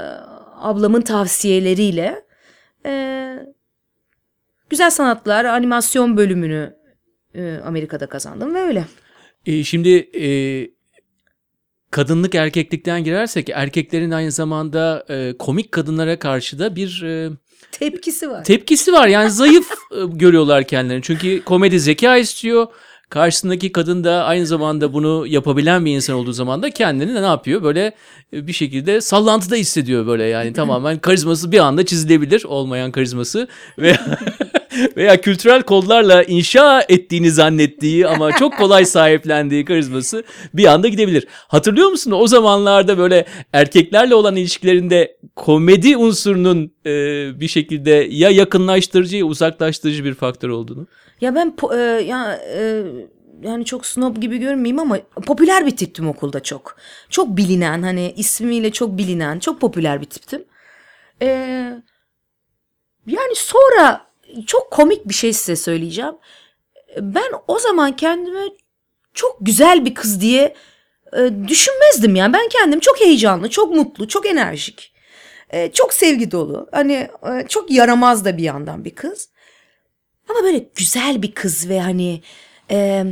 [0.56, 2.27] ablamın tavsiyeleriyle
[2.88, 3.46] e,
[4.70, 6.76] güzel sanatlar animasyon bölümünü
[7.36, 8.86] e, Amerika'da kazandım ve öyle.
[9.46, 9.90] E, şimdi
[10.22, 10.28] e,
[11.92, 17.30] kadınlık erkeklikten girersek erkeklerin aynı zamanda e, komik kadınlara karşı da bir e,
[17.72, 18.44] Tepkisi var.
[18.44, 19.08] tepkisi var.
[19.08, 21.02] Yani zayıf e, görüyorlar kendilerini.
[21.04, 22.68] Çünkü komedi zeka istiyor.
[23.10, 27.64] Karşısındaki kadın da aynı zamanda bunu yapabilen bir insan olduğu zaman da kendini ne yapıyor?
[27.64, 27.92] Böyle
[28.34, 34.00] e, bir şekilde sallantıda hissediyor böyle yani tamamen karizması bir anda çizilebilir olmayan karizması veya
[34.98, 41.28] veya kültürel kodlarla inşa ettiğini zannettiği ama çok kolay sahiplendiği karizması bir anda gidebilir.
[41.48, 46.92] Hatırlıyor musun o zamanlarda böyle erkeklerle olan ilişkilerinde komedi unsurunun e,
[47.40, 50.88] bir şekilde ya yakınlaştırıcı ya uzaklaştırıcı bir faktör olduğunu?
[51.22, 52.84] Ya ben e, ya e,
[53.42, 56.78] yani çok snob gibi görmeyeyim ama popüler bir tiptim okulda çok.
[57.10, 60.46] Çok bilinen hani ismiyle çok bilinen çok popüler bir tiptim.
[61.22, 61.28] E,
[63.08, 64.07] yani sonra
[64.48, 66.16] çok komik bir şey size söyleyeceğim.
[67.02, 68.44] Ben o zaman kendime
[69.14, 70.56] çok güzel bir kız diye
[71.14, 72.34] e, düşünmezdim yani.
[72.34, 74.94] Ben kendim çok heyecanlı, çok mutlu, çok enerjik.
[75.50, 76.70] e, çok sevgi dolu.
[76.72, 79.30] Hani e, çok yaramaz da bir yandan bir kız.
[80.30, 82.22] Ama böyle güzel bir kız ve hani
[82.72, 83.06] e,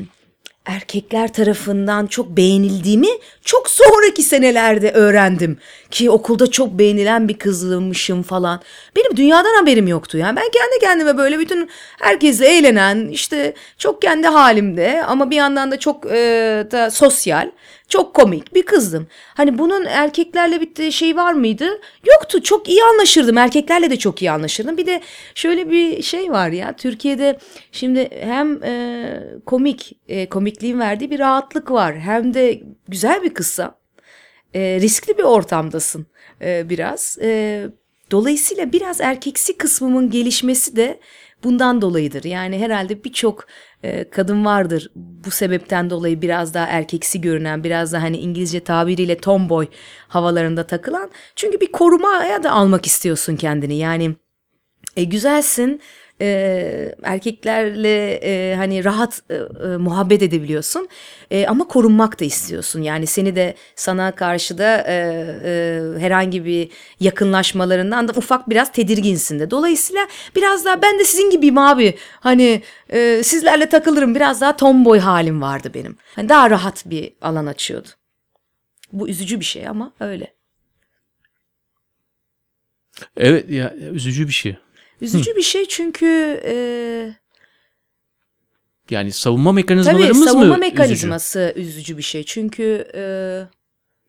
[0.65, 3.08] erkekler tarafından çok beğenildiğimi
[3.41, 5.58] çok sonraki senelerde öğrendim.
[5.91, 8.62] Ki okulda çok beğenilen bir kızmışım falan.
[8.95, 10.36] Benim dünyadan haberim yoktu yani.
[10.36, 11.69] Ben kendi kendime böyle bütün
[12.01, 17.49] herkesle eğlenen işte çok kendi halimde ama bir yandan da çok e, da sosyal.
[17.89, 19.08] Çok komik bir kızdım.
[19.34, 21.82] Hani bunun erkeklerle bir şey var mıydı?
[22.06, 22.43] Yoktu.
[22.43, 23.38] Çok iyi anlaşırdım.
[23.38, 24.78] Erkeklerle de çok iyi anlaşırdım.
[24.78, 25.02] Bir de
[25.36, 26.76] şöyle bir şey var ya.
[26.76, 27.39] Türkiye'de
[27.71, 32.00] şimdi hem e, komik, e, komikliğin verdiği bir rahatlık var.
[32.00, 33.78] Hem de güzel bir kızsa.
[34.54, 36.06] E, riskli bir ortamdasın
[36.41, 37.17] e, biraz.
[37.21, 37.62] E,
[38.12, 41.00] dolayısıyla biraz erkeksi kısmımın gelişmesi de
[41.43, 42.24] bundan dolayıdır.
[42.24, 43.48] Yani herhalde birçok
[44.12, 44.91] kadın vardır.
[44.95, 49.67] Bu sebepten dolayı biraz daha erkeksi görünen, biraz da hani İngilizce tabiriyle tomboy
[50.08, 51.12] havalarında takılan.
[51.36, 53.78] Çünkü bir korumaya da almak istiyorsun kendini.
[53.78, 54.15] Yani
[54.98, 55.82] e, güzelsin,
[56.21, 60.88] e, erkeklerle e, hani rahat e, e, muhabbet edebiliyorsun.
[61.32, 62.82] E, ama korunmak da istiyorsun.
[62.82, 64.93] Yani seni de sana karşı da e,
[65.45, 69.51] e, herhangi bir yakınlaşmalarından da ufak biraz tedirginsin de.
[69.51, 71.97] Dolayısıyla biraz daha ben de sizin gibiyim abi.
[72.19, 74.15] Hani e, sizlerle takılırım.
[74.15, 75.97] Biraz daha tomboy halim vardı benim.
[76.15, 77.88] Hani daha rahat bir alan açıyordu.
[78.93, 80.36] Bu üzücü bir şey ama öyle.
[83.17, 84.58] Evet ya üzücü bir şey.
[85.01, 86.55] Üzücü bir şey çünkü e,
[88.89, 90.60] Yani savunma Tabii mekanizmalarımız mı savunma üzücü?
[90.60, 91.97] mekanizması üzücü?
[91.97, 92.23] bir şey.
[92.23, 93.03] Çünkü e,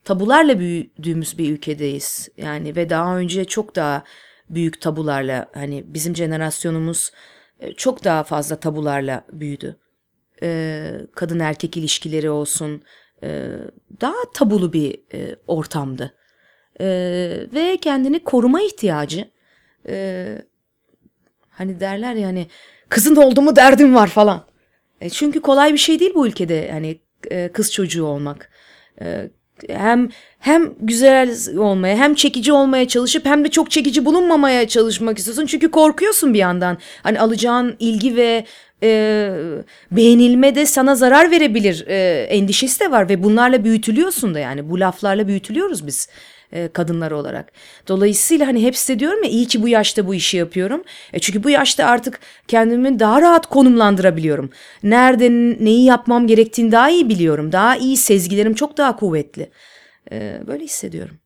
[0.05, 2.29] tabularla büyüdüğümüz bir ülkedeyiz.
[2.37, 4.05] Yani ve daha önce çok daha
[4.51, 7.11] büyük tabularla hani bizim jenerasyonumuz
[7.61, 9.77] e, çok daha fazla tabularla büyüdü.
[10.43, 12.83] E, kadın erkek ilişkileri olsun
[13.23, 13.49] e,
[14.01, 16.15] daha tabulu bir e, ortamdı.
[16.81, 16.87] E,
[17.55, 19.31] ve kendini koruma ihtiyacı
[19.89, 20.43] e,
[21.59, 22.47] hani derler ya hani
[22.89, 24.45] kızın oldu mu derdim var falan.
[25.01, 28.51] E, çünkü kolay bir şey değil bu ülkede hani e, kız çocuğu olmak.
[29.03, 29.31] E,
[29.69, 35.47] hem hem güzel olmaya hem çekici olmaya çalışıp hem de çok çekici bulunmamaya çalışmak istiyorsun.
[35.47, 36.79] Çünkü korkuyorsun bir yandan.
[37.03, 38.45] Hani alacağın ilgi ve
[38.83, 39.31] e,
[39.91, 44.81] beğenilme de sana zarar verebilir e, endişesi de var ve bunlarla büyütülüyorsun da yani bu
[44.81, 46.09] laflarla büyütülüyoruz biz
[46.53, 47.53] e, kadınlar olarak.
[47.89, 50.83] Dolayısıyla hani hepsi de diyorum ya iyi ki bu yaşta bu işi yapıyorum.
[51.13, 54.51] E çünkü bu yaşta artık kendimi daha rahat konumlandırabiliyorum.
[54.83, 55.31] Nerede
[55.65, 57.53] neyi yapmam gerektiğini daha iyi biliyorum.
[57.53, 59.51] Daha iyi sezgilerim çok daha kuvvetli.
[60.13, 61.17] E, böyle hissediyorum.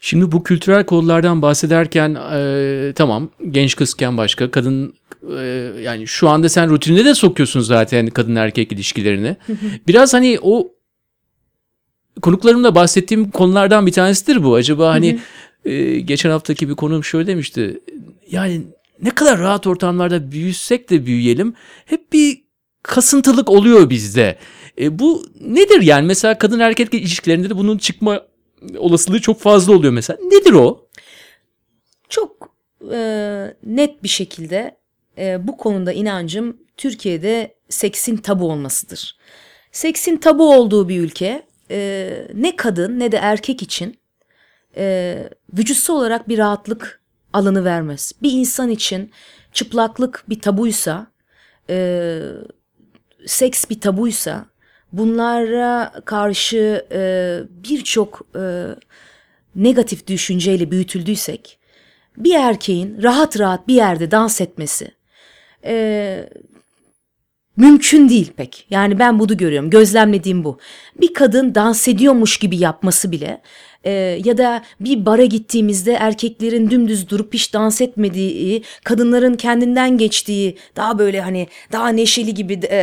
[0.00, 4.94] Şimdi bu kültürel kodlardan bahsederken e, tamam genç kızken başka kadın
[5.38, 5.42] e,
[5.82, 9.36] yani şu anda sen rutinine de sokuyorsun zaten kadın erkek ilişkilerini.
[9.86, 10.72] Biraz hani o
[12.22, 14.54] konuklarımla bahsettiğim konulardan bir tanesidir bu.
[14.54, 15.20] Acaba hani
[15.64, 17.80] e, geçen haftaki bir konuğum şöyle demişti.
[18.30, 18.62] Yani
[19.02, 21.54] ne kadar rahat ortamlarda büyüsek de büyüyelim
[21.84, 22.44] hep bir
[22.82, 24.38] kasıntılık oluyor bizde.
[24.80, 28.22] E, bu nedir yani mesela kadın erkek ilişkilerinde de bunun çıkma
[28.78, 30.18] olasılığı çok fazla oluyor mesela.
[30.22, 30.88] Nedir o?
[32.08, 32.54] Çok
[32.92, 32.98] e,
[33.66, 34.76] net bir şekilde
[35.18, 39.18] e, bu konuda inancım Türkiye'de seksin tabu olmasıdır.
[39.72, 43.98] Seksin tabu olduğu bir ülke e, ne kadın ne de erkek için
[44.76, 47.00] e, vücutsal olarak bir rahatlık
[47.32, 48.12] alanı vermez.
[48.22, 49.10] Bir insan için
[49.52, 51.06] çıplaklık bir tabuysa,
[51.70, 52.20] e,
[53.26, 54.46] seks bir tabuysa,
[54.92, 58.66] bunlara karşı e, birçok e,
[59.56, 61.58] negatif düşünceyle büyütüldüysek,
[62.16, 64.90] bir erkeğin rahat rahat bir yerde dans etmesi
[65.64, 66.28] e,
[67.58, 68.66] mümkün değil pek.
[68.70, 69.70] Yani ben bunu görüyorum.
[69.70, 70.58] Gözlemlediğim bu.
[71.00, 73.42] Bir kadın dans ediyormuş gibi yapması bile
[73.88, 80.56] e, ya da bir bara gittiğimizde erkeklerin dümdüz durup hiç dans etmediği, kadınların kendinden geçtiği,
[80.76, 82.78] daha böyle hani daha neşeli gibi e,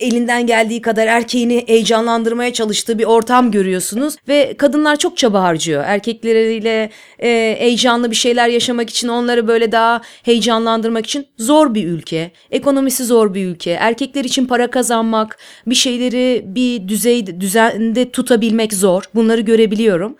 [0.00, 5.84] elinden geldiği kadar erkeğini heyecanlandırmaya çalıştığı bir ortam görüyorsunuz ve kadınlar çok çaba harcıyor.
[5.86, 6.90] Erkekleriyle
[7.22, 12.30] e, heyecanlı bir şeyler yaşamak için onları böyle daha heyecanlandırmak için zor bir ülke.
[12.50, 13.70] Ekonomisi zor bir ülke.
[13.70, 19.02] Erkekler için para kazanmak, bir şeyleri bir düzey düzende tutabilmek zor.
[19.14, 20.16] Bunları görebiliyorum.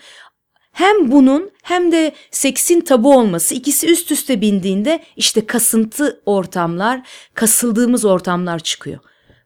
[0.73, 7.01] Hem bunun hem de seksin tabu olması ikisi üst üste bindiğinde işte kasıntı ortamlar,
[7.35, 8.99] kasıldığımız ortamlar çıkıyor.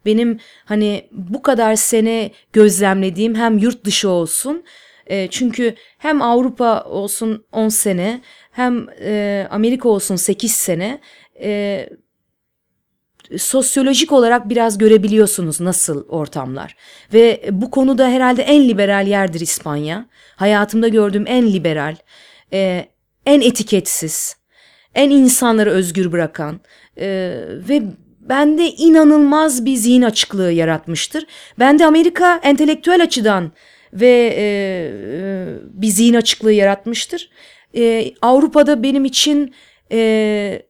[0.04, 4.64] Benim hani bu kadar sene gözlemlediğim hem yurt dışı olsun
[5.06, 8.20] e, çünkü hem Avrupa olsun 10 sene
[8.52, 11.00] hem e, Amerika olsun 8 sene
[11.42, 11.88] e,
[13.38, 16.76] sosyolojik olarak biraz görebiliyorsunuz nasıl ortamlar.
[17.12, 20.06] Ve bu konuda herhalde en liberal yerdir İspanya.
[20.36, 21.96] Hayatımda gördüğüm en liberal,
[22.52, 22.88] e,
[23.26, 24.36] en etiketsiz,
[24.94, 26.60] en insanları özgür bırakan
[27.00, 27.06] e,
[27.68, 27.82] ve
[28.20, 31.26] bende inanılmaz bir zihin açıklığı yaratmıştır.
[31.58, 33.52] Bende Amerika entelektüel açıdan
[33.92, 35.46] ve e, e,
[35.82, 37.30] bir zihin açıklığı yaratmıştır.
[37.76, 39.54] E, Avrupa'da benim için
[39.92, 40.62] e,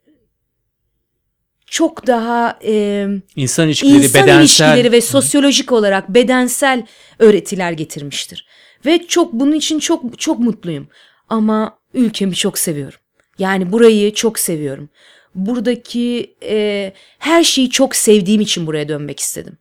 [1.77, 4.41] çok daha e, İnsan ilişkileri, insan bedensel.
[4.41, 6.87] ilişkileri ve sosyolojik olarak bedensel
[7.19, 8.47] öğretiler getirmiştir.
[8.87, 10.89] Ve çok bunun için çok çok mutluyum.
[11.29, 12.99] Ama ülkemi çok seviyorum.
[13.39, 14.89] Yani burayı çok seviyorum.
[15.35, 19.59] Buradaki e, her şeyi çok sevdiğim için buraya dönmek istedim.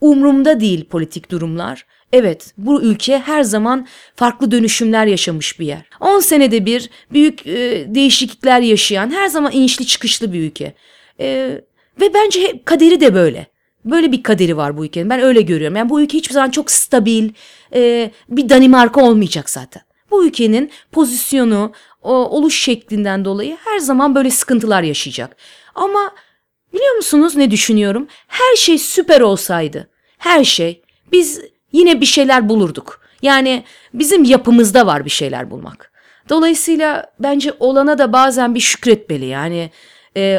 [0.00, 1.86] Umrumda değil politik durumlar.
[2.12, 5.82] Evet, bu ülke her zaman farklı dönüşümler yaşamış bir yer.
[6.00, 10.74] 10 senede bir büyük e, değişiklikler yaşayan, her zaman inişli çıkışlı bir ülke.
[11.20, 11.60] E,
[12.00, 13.46] ve bence kaderi de böyle.
[13.84, 15.10] Böyle bir kaderi var bu ülkenin.
[15.10, 15.76] Ben öyle görüyorum.
[15.76, 17.30] Yani bu ülke hiçbir zaman çok stabil
[17.74, 19.82] e, bir Danimarka olmayacak zaten.
[20.10, 21.72] Bu ülkenin pozisyonu,
[22.02, 25.36] o, oluş şeklinden dolayı her zaman böyle sıkıntılar yaşayacak.
[25.74, 26.10] Ama
[26.72, 28.08] biliyor musunuz ne düşünüyorum?
[28.26, 31.40] Her şey süper olsaydı, her şey biz
[31.72, 33.00] yine bir şeyler bulurduk.
[33.22, 35.92] Yani bizim yapımızda var bir şeyler bulmak.
[36.28, 39.26] Dolayısıyla bence olana da bazen bir şükretmeli.
[39.26, 39.70] Yani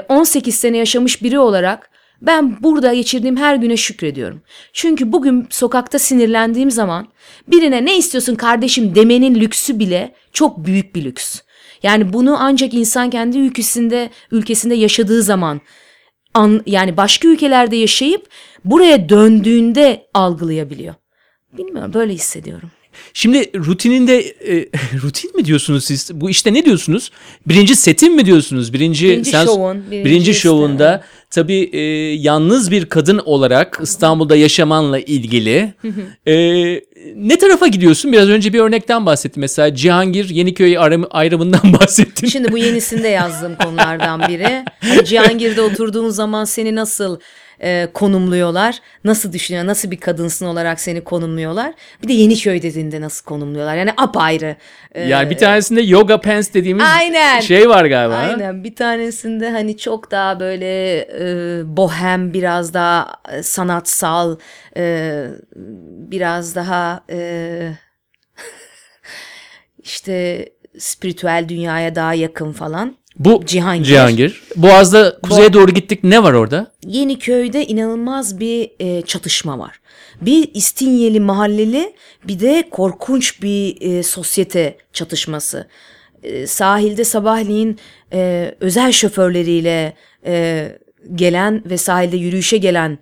[0.09, 1.89] 18 sene yaşamış biri olarak
[2.21, 4.41] ben burada geçirdiğim her güne şükrediyorum.
[4.73, 7.07] Çünkü bugün sokakta sinirlendiğim zaman
[7.47, 11.41] birine ne istiyorsun kardeşim demenin lüksü bile çok büyük bir lüks.
[11.83, 15.61] Yani bunu ancak insan kendi ülkesinde ülkesinde yaşadığı zaman
[16.33, 18.27] an, yani başka ülkelerde yaşayıp
[18.65, 20.95] buraya döndüğünde algılayabiliyor.
[21.57, 22.71] Bilmiyorum böyle hissediyorum.
[23.13, 24.69] Şimdi rutininde e,
[25.03, 26.11] rutin mi diyorsunuz siz?
[26.13, 27.11] Bu işte ne diyorsunuz?
[27.47, 28.73] Birinci setin mi diyorsunuz?
[28.73, 31.79] Birinci, Birinci şovun, birinci, birinci şovunda tabii e,
[32.13, 35.73] yalnız bir kadın olarak İstanbul'da yaşamanla ilgili
[36.27, 36.33] e,
[37.15, 38.11] ne tarafa gidiyorsun?
[38.11, 39.41] Biraz önce bir örnekten bahsettim.
[39.41, 42.27] Mesela Cihangir Yeniköy ayrım- ayrımından bahsettin.
[42.27, 44.65] Şimdi bu yenisinde yazdığım konulardan biri.
[44.81, 47.19] Hani Cihangir'de oturduğun zaman seni nasıl
[47.61, 48.79] e, konumluyorlar?
[49.03, 49.65] Nasıl düşünüyor?
[49.65, 51.73] Nasıl bir kadınsın olarak seni konumluyorlar?
[52.03, 53.75] Bir de Yeniköy dediğinde nasıl konumluyorlar?
[53.75, 54.55] Yani apayrı.
[54.91, 57.39] E, yani bir tanesinde yoga pants dediğimiz Aynen.
[57.39, 58.15] şey var galiba.
[58.15, 64.37] Aynen bir tanesinde hani çok daha böyle e, bohem biraz daha e, sanatsal
[64.77, 65.25] e,
[66.09, 67.69] biraz daha e,
[69.83, 72.95] işte spiritüel dünyaya daha yakın falan.
[73.19, 73.85] Bu Cihangir.
[73.85, 74.41] Cihangir.
[74.55, 76.03] Boğaz'da kuzeye doğru gittik.
[76.03, 76.71] Ne var orada?
[76.85, 79.79] Yeniköy'de inanılmaz bir e, çatışma var.
[80.21, 81.93] Bir İstinyeli mahalleli
[82.27, 85.67] bir de korkunç bir e, sosyete çatışması.
[86.23, 87.79] E, sahilde sabahleyin
[88.13, 89.93] e, özel şoförleriyle
[90.25, 90.67] e,
[91.15, 92.97] gelen ve sahilde yürüyüşe gelen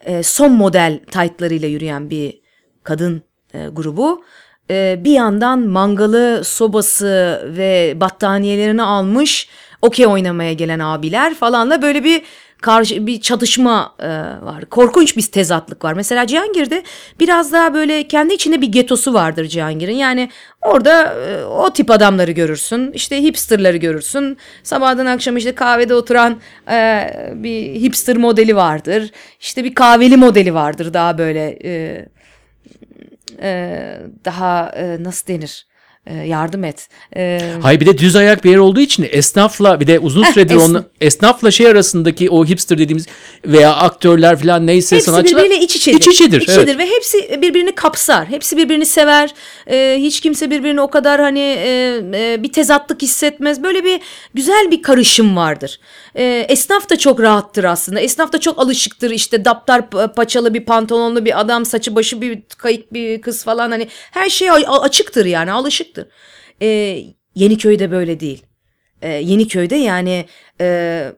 [0.00, 2.40] e, son model taytlarıyla yürüyen bir
[2.82, 3.22] kadın
[3.54, 4.22] e, grubu.
[4.70, 9.48] E, bir yandan mangalı, sobası ve battaniyelerini almış
[9.82, 12.22] okey oynamaya gelen abiler falanla böyle bir
[12.60, 14.08] karşı bir çatışma e,
[14.42, 14.64] var.
[14.70, 15.92] Korkunç bir tezatlık var.
[15.92, 16.82] Mesela Cihangir'de
[17.20, 19.96] biraz daha böyle kendi içinde bir getosu vardır Cihangir'in.
[19.96, 20.30] Yani
[20.62, 22.92] orada e, o tip adamları görürsün.
[22.92, 24.38] İşte hipsterları görürsün.
[24.62, 29.10] Sabahdan akşam işte kahvede oturan e, bir hipster modeli vardır.
[29.40, 32.04] İşte bir kahveli modeli vardır daha böyle e,
[33.42, 35.68] e, daha e, nasıl denir?
[36.08, 36.88] E, yardım et.
[37.16, 40.54] E, Hayır bir de düz ayak bir yer olduğu için esnafla bir de uzun süredir
[40.54, 40.70] esnaf.
[40.70, 43.06] onu esnafla şey arasındaki o hipster dediğimiz
[43.46, 45.98] veya aktörler falan neyse Hepsi sanatçılar birbiriyle iç içedir.
[45.98, 46.46] İç içedir.
[46.50, 46.78] evet.
[46.78, 48.28] ve hepsi birbirini kapsar.
[48.28, 49.34] Hepsi birbirini sever.
[49.70, 53.62] Ee, hiç kimse birbirini o kadar hani e, e, bir tezatlık hissetmez.
[53.62, 54.00] Böyle bir
[54.34, 55.80] güzel bir karışım vardır.
[56.18, 58.00] Ee, esnaf da çok rahattır aslında.
[58.00, 59.10] Esnaf da çok alışıktır.
[59.10, 63.70] İşte daptar pa- paçalı bir pantolonlu bir adam, saçı başı bir kayık bir kız falan
[63.70, 64.50] hani her şey
[64.82, 66.06] açıktır yani alışıktır.
[66.62, 67.04] Ee,
[67.34, 68.42] Yeniköy'de böyle değil.
[69.02, 70.24] Ee, Yeniköy'de yani
[70.60, 71.08] e,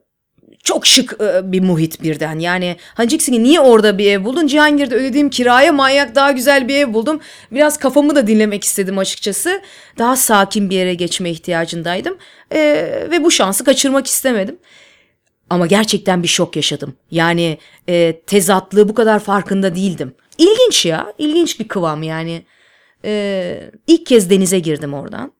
[0.65, 2.39] çok şık e, bir muhit birden.
[2.39, 4.47] Yani hani niye orada bir ev buldun?
[4.47, 7.21] Cihangir'de ödediğim kiraya manyak daha güzel bir ev buldum.
[7.53, 9.63] Biraz kafamı da dinlemek istedim açıkçası.
[9.99, 12.19] Daha sakin bir yere geçme ihtiyacındaydım.
[12.53, 12.59] E,
[13.11, 14.59] ve bu şansı kaçırmak istemedim.
[15.51, 16.95] Ama gerçekten bir şok yaşadım.
[17.11, 17.59] Yani
[17.89, 20.15] e, tezatlığı bu kadar farkında değildim.
[20.39, 21.13] İlginç ya.
[21.19, 22.43] ilginç bir kıvam yani.
[23.05, 25.33] E, ilk kez denize girdim oradan.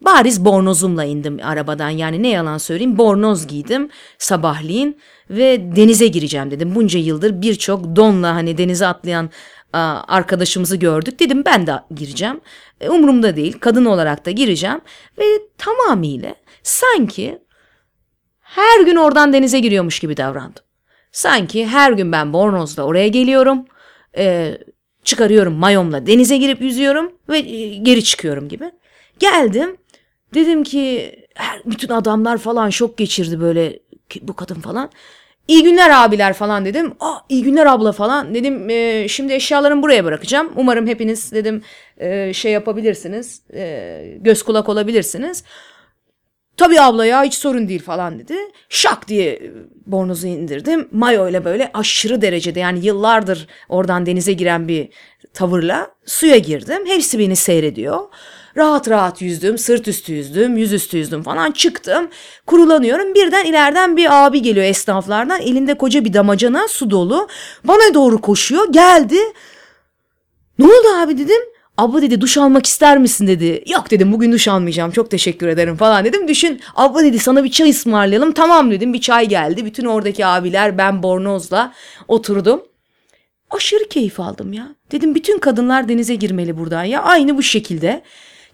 [0.00, 4.98] Bariz bornozumla indim arabadan yani ne yalan söyleyeyim bornoz giydim sabahleyin
[5.30, 6.74] ve denize gireceğim dedim.
[6.74, 9.30] Bunca yıldır birçok donla hani denize atlayan
[10.08, 12.40] arkadaşımızı gördük dedim ben de gireceğim.
[12.80, 14.80] E, umurumda değil kadın olarak da gireceğim
[15.18, 15.24] ve
[15.58, 17.38] tamamıyla sanki
[18.54, 20.62] her gün oradan denize giriyormuş gibi davrandım.
[21.12, 23.64] Sanki her gün ben bornozla oraya geliyorum.
[24.16, 24.58] e,
[25.04, 28.64] çıkarıyorum mayomla denize girip yüzüyorum ve e, geri çıkıyorum gibi.
[29.18, 29.76] Geldim
[30.34, 33.78] dedim ki her, bütün adamlar falan şok geçirdi böyle
[34.22, 34.90] bu kadın falan.
[35.48, 36.94] İyi günler abiler falan dedim.
[37.00, 38.70] Aa iyi günler abla falan dedim.
[38.70, 40.52] "e, şimdi eşyalarımı buraya bırakacağım.
[40.56, 41.62] Umarım hepiniz dedim
[41.98, 43.42] e, şey yapabilirsiniz.
[43.54, 45.44] e, göz kulak olabilirsiniz.
[46.56, 48.34] Tabii abla ya hiç sorun değil falan dedi.
[48.68, 49.52] Şak diye
[49.86, 50.88] bornozu indirdim.
[50.92, 54.88] Mayo ile böyle aşırı derecede yani yıllardır oradan denize giren bir
[55.34, 56.86] tavırla suya girdim.
[56.86, 58.00] Hepsi beni seyrediyor.
[58.56, 62.08] Rahat rahat yüzdüm, sırt üstü yüzdüm, yüzüstü yüzdüm falan çıktım.
[62.46, 63.14] Kurulanıyorum.
[63.14, 65.40] Birden ileriden bir abi geliyor esnaflardan.
[65.40, 67.28] Elinde koca bir damacana su dolu.
[67.64, 68.72] Bana doğru koşuyor.
[68.72, 69.18] Geldi.
[70.58, 71.42] Ne oldu abi dedim.
[71.76, 73.64] Abla dedi duş almak ister misin dedi.
[73.66, 76.28] Yok dedim bugün duş almayacağım çok teşekkür ederim falan dedim.
[76.28, 78.32] Düşün abla dedi sana bir çay ısmarlayalım.
[78.32, 79.64] Tamam dedim bir çay geldi.
[79.64, 81.72] Bütün oradaki abiler ben bornozla
[82.08, 82.62] oturdum.
[83.50, 84.68] Aşırı keyif aldım ya.
[84.92, 87.02] Dedim bütün kadınlar denize girmeli buradan ya.
[87.02, 88.02] Aynı bu şekilde.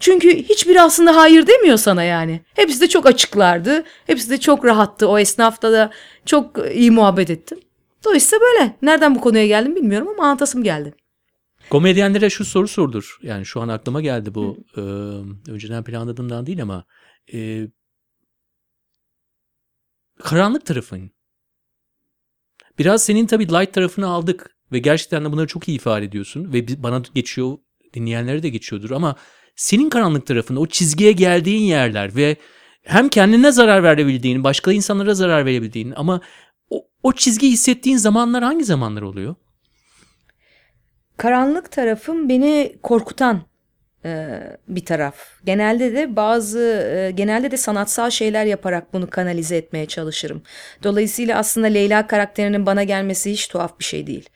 [0.01, 2.41] Çünkü hiçbiri aslında hayır demiyor sana yani.
[2.55, 3.85] Hepsi de çok açıklardı.
[4.07, 5.09] Hepsi de çok rahattı.
[5.09, 5.91] O esnafta da
[6.27, 7.59] çok iyi muhabbet ettim.
[8.05, 8.73] Dolayısıyla böyle.
[8.83, 10.95] Nereden bu konuya geldim bilmiyorum ama anlatasım geldi.
[11.71, 13.19] Komedyenlere şu soru sordur.
[13.23, 14.57] Yani şu an aklıma geldi bu.
[14.77, 14.81] Ee,
[15.51, 16.85] önceden planladığımdan değil ama
[17.33, 17.69] e,
[20.23, 21.11] karanlık tarafın.
[22.79, 26.83] Biraz senin tabii light tarafını aldık ve gerçekten de bunları çok iyi ifade ediyorsun ve
[26.83, 27.59] bana geçiyor,
[27.95, 29.17] dinleyenlere de geçiyordur ama
[29.57, 32.37] senin karanlık tarafında o çizgiye geldiğin yerler ve
[32.83, 36.21] hem kendine zarar verebildiğin, başka insanlara zarar verebildiğin ama
[36.71, 39.35] o, o çizgiyi hissettiğin zamanlar hangi zamanlar oluyor?
[41.19, 43.43] Karanlık tarafım beni korkutan
[44.05, 45.17] e, bir taraf.
[45.45, 46.61] Genelde de bazı
[46.95, 50.43] e, genelde de sanatsal şeyler yaparak bunu kanalize etmeye çalışırım.
[50.83, 54.29] Dolayısıyla aslında Leyla karakterinin bana gelmesi hiç tuhaf bir şey değil.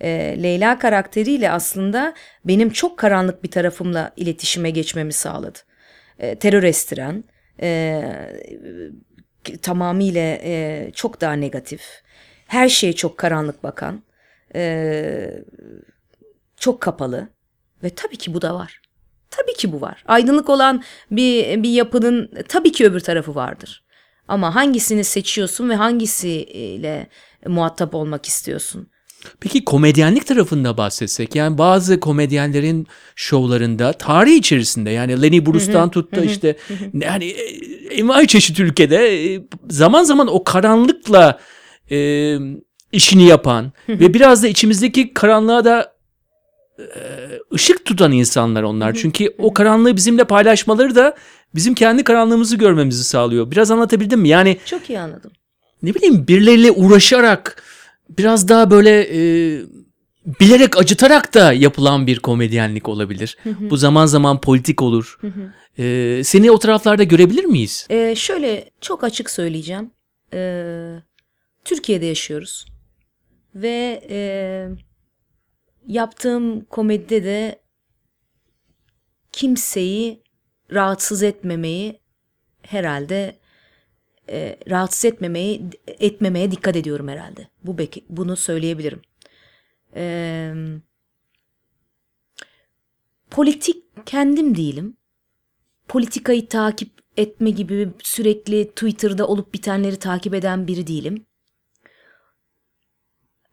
[0.00, 0.08] E,
[0.42, 2.14] Leyla karakteriyle aslında
[2.44, 5.58] benim çok karanlık bir tarafımla iletişime geçmemi sağladı.
[6.18, 7.24] E, terör estiren,
[7.62, 8.02] e,
[9.62, 11.82] tamamıyla e, çok daha negatif,
[12.46, 14.02] her şeye çok karanlık bakan,
[14.54, 15.44] e,
[16.60, 17.28] çok kapalı
[17.82, 18.80] ve tabii ki bu da var.
[19.30, 20.04] Tabii ki bu var.
[20.06, 23.84] Aydınlık olan bir bir yapının tabii ki öbür tarafı vardır.
[24.28, 27.08] Ama hangisini seçiyorsun ve hangisiyle
[27.46, 28.88] muhatap olmak istiyorsun?
[29.40, 32.86] Peki komedyenlik tarafında bahsetsek yani bazı komedyenlerin
[33.16, 36.56] şovlarında tarih içerisinde yani Lenny Bruce'tan tut da işte
[36.94, 37.42] yani e,
[37.94, 41.40] envai çeşit ülkede e, zaman zaman o karanlıkla
[41.90, 42.38] e,
[42.92, 45.99] işini yapan ve biraz da içimizdeki karanlığa da
[47.54, 48.94] ışık tutan insanlar onlar.
[48.94, 51.16] Çünkü o karanlığı bizimle paylaşmaları da
[51.54, 53.50] bizim kendi karanlığımızı görmemizi sağlıyor.
[53.50, 54.28] Biraz anlatabildim mi?
[54.28, 55.30] Yani Çok iyi anladım.
[55.82, 57.62] ne bileyim birileriyle uğraşarak
[58.18, 59.20] biraz daha böyle e,
[60.40, 63.36] bilerek acıtarak da yapılan bir komedyenlik olabilir.
[63.60, 65.18] Bu zaman zaman politik olur.
[65.78, 67.86] E, seni o taraflarda görebilir miyiz?
[67.90, 69.90] Ee, şöyle çok açık söyleyeceğim.
[70.34, 70.94] Ee,
[71.64, 72.66] Türkiye'de yaşıyoruz.
[73.54, 74.18] Ve e,
[75.92, 77.62] yaptığım komedide de
[79.32, 80.22] kimseyi
[80.72, 82.00] rahatsız etmemeyi
[82.62, 83.38] herhalde
[84.28, 87.48] e, rahatsız etmemeyi etmemeye dikkat ediyorum herhalde.
[87.64, 87.78] Bu
[88.08, 89.02] bunu söyleyebilirim.
[89.96, 90.54] Ee,
[93.30, 94.96] politik kendim değilim
[95.90, 101.26] politikayı takip etme gibi sürekli Twitter'da olup bitenleri takip eden biri değilim.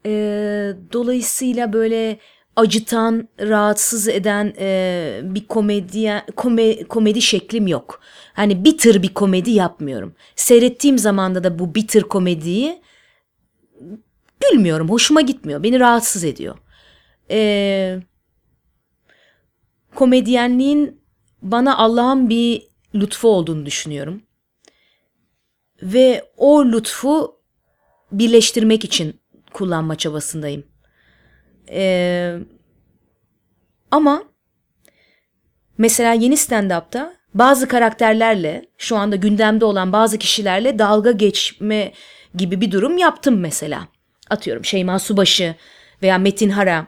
[0.06, 2.20] Ee, dolayısıyla böyle
[2.56, 8.02] acıtan, rahatsız eden e, bir komedyen, kome, komedi şeklim yok.
[8.34, 10.16] Hani bitter bir komedi yapmıyorum.
[10.36, 12.82] Seyrettiğim zamanda da bu bitter komediyi
[14.40, 16.58] gülmüyorum, hoşuma gitmiyor, beni rahatsız ediyor.
[17.32, 18.00] Ee,
[19.96, 21.02] komedyenliğin
[21.42, 24.22] bana Allah'ın bir lütfu olduğunu düşünüyorum.
[25.82, 27.40] Ve o lütfu
[28.12, 29.17] birleştirmek için
[29.54, 30.64] kullanma çabasındayım.
[31.70, 32.38] Ee,
[33.92, 34.24] ama
[35.78, 41.92] mesela yeni stand-up'ta bazı karakterlerle şu anda gündemde olan bazı kişilerle dalga geçme
[42.36, 43.88] gibi bir durum yaptım mesela.
[44.30, 45.56] Atıyorum Şeyma Subaşı
[46.02, 46.88] veya Metin Hara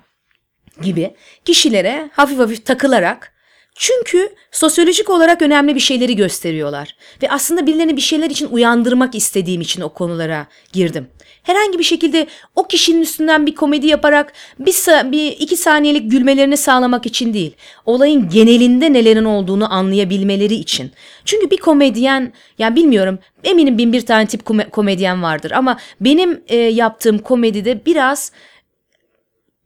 [0.82, 3.34] gibi kişilere hafif hafif takılarak
[3.76, 6.96] çünkü sosyolojik olarak önemli bir şeyleri gösteriyorlar.
[7.24, 11.08] Ve aslında birilerini bir şeyler için uyandırmak istediğim için o konulara girdim.
[11.44, 14.76] Herhangi bir şekilde o kişinin üstünden bir komedi yaparak bir,
[15.12, 17.56] bir iki saniyelik gülmelerini sağlamak için değil.
[17.86, 20.92] Olayın genelinde nelerin olduğunu anlayabilmeleri için.
[21.26, 25.52] Çünkü bir komedyen, yani bilmiyorum eminim bin bir tane tip kome- komedyen vardır.
[25.52, 28.32] Ama benim e, yaptığım komedide biraz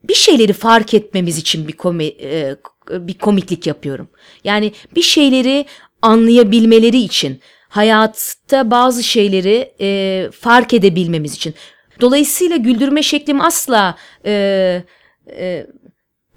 [0.03, 2.55] bir şeyleri fark etmemiz için bir kome, e,
[2.91, 4.07] bir komiklik yapıyorum.
[4.43, 5.65] Yani bir şeyleri
[6.01, 7.39] anlayabilmeleri için,
[7.73, 11.53] hayatta bazı şeyleri e, fark edebilmemiz için.
[12.01, 14.83] Dolayısıyla güldürme şeklim asla e,
[15.29, 15.67] e,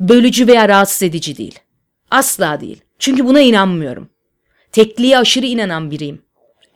[0.01, 1.59] bölücü veya rahatsız edici değil.
[2.11, 2.81] Asla değil.
[2.99, 4.09] Çünkü buna inanmıyorum.
[4.73, 6.23] Tekliğe aşırı inanan biriyim.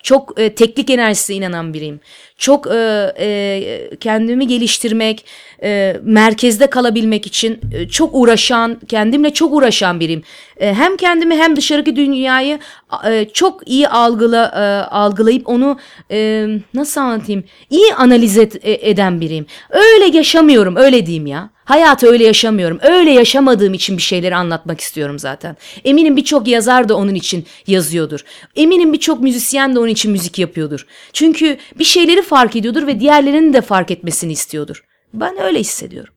[0.03, 2.01] Çok e, teklik enerjisine inanan biriyim.
[2.41, 5.25] Çok e, e, kendimi geliştirmek,
[5.63, 10.23] e, merkezde kalabilmek için e, çok uğraşan, kendimle çok uğraşan biriyim.
[10.57, 12.59] E, hem kendimi hem dışarıki dünyayı
[13.07, 15.79] e, çok iyi algıla e, algılayıp onu
[16.11, 17.45] e, nasıl anlatayım?
[17.71, 19.47] İyi analiz et, e, eden biriyim.
[19.71, 21.51] Öyle yaşamıyorum, öyle diyeyim ya.
[21.71, 22.79] Hayatı öyle yaşamıyorum.
[22.83, 25.57] Öyle yaşamadığım için bir şeyleri anlatmak istiyorum zaten.
[25.85, 28.21] Eminim birçok yazar da onun için yazıyordur.
[28.57, 30.87] Eminim birçok müzisyen de onun için müzik yapıyordur.
[31.13, 34.85] Çünkü bir şeyleri fark ediyordur ve diğerlerinin de fark etmesini istiyordur.
[35.15, 36.15] Ben öyle hissediyorum.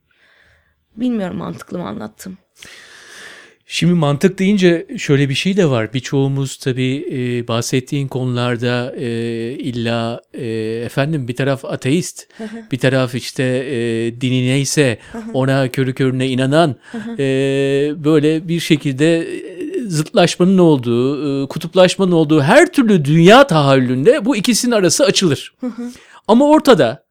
[0.96, 2.38] Bilmiyorum mantıklı mı anlattım.
[3.66, 5.94] Şimdi mantık deyince şöyle bir şey de var.
[5.94, 9.08] Birçoğumuz tabii e, bahsettiğin konularda e,
[9.52, 10.46] illa e,
[10.86, 12.28] efendim bir taraf ateist,
[12.72, 14.98] bir taraf işte e, dini neyse
[15.34, 16.76] ona körü körüne inanan
[17.20, 17.26] e,
[17.98, 24.72] böyle bir şekilde e, zıtlaşmanın olduğu, e, kutuplaşmanın olduğu her türlü dünya tahayyülünde bu ikisinin
[24.72, 25.54] arası açılır.
[26.28, 27.06] Ama ortada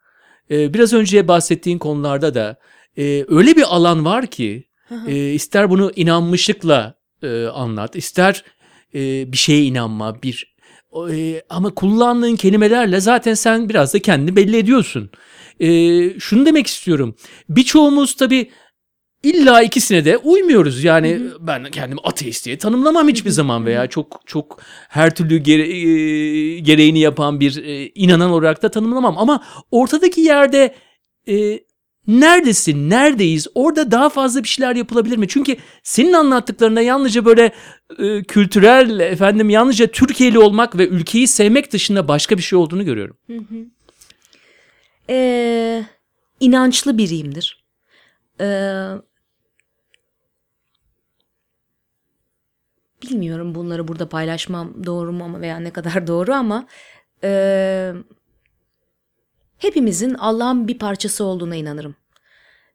[0.51, 2.57] e, biraz önce bahsettiğin konularda da
[2.99, 4.65] e, öyle bir alan var ki
[5.07, 8.45] e, ister bunu inanmışlıkla e, anlat, ister
[8.95, 10.55] e, bir şeye inanma, bir
[11.11, 15.11] e, ama kullandığın kelimelerle zaten sen biraz da kendini belli ediyorsun.
[15.61, 15.69] E,
[16.21, 17.15] şunu demek istiyorum.
[17.49, 18.51] Birçoğumuz tabii
[19.23, 20.85] illa ikisine de uymuyoruz.
[20.85, 26.59] Yani ben kendimi ateist diye tanımlamam hiçbir zaman veya çok çok her türlü gere- e,
[26.59, 29.19] gereğini yapan bir e, inanan olarak da tanımlamam.
[29.19, 30.75] Ama ortadaki yerde
[31.29, 31.61] e,
[32.07, 33.47] neredesin, neredeyiz?
[33.55, 35.29] Orada daha fazla bir şeyler yapılabilir mi?
[35.29, 37.53] Çünkü senin anlattıklarında yalnızca böyle
[37.99, 43.17] e, kültürel, efendim yalnızca Türkiye'li olmak ve ülkeyi sevmek dışında başka bir şey olduğunu görüyorum.
[45.11, 45.85] Ee,
[46.41, 47.65] inançlı biriyimdir.
[48.41, 48.87] Ee,
[53.03, 56.67] bilmiyorum bunları burada paylaşmam doğru mu ama veya ne kadar doğru ama
[57.25, 57.93] ee,
[59.59, 61.95] hepimizin Allah'ın bir parçası olduğuna inanırım.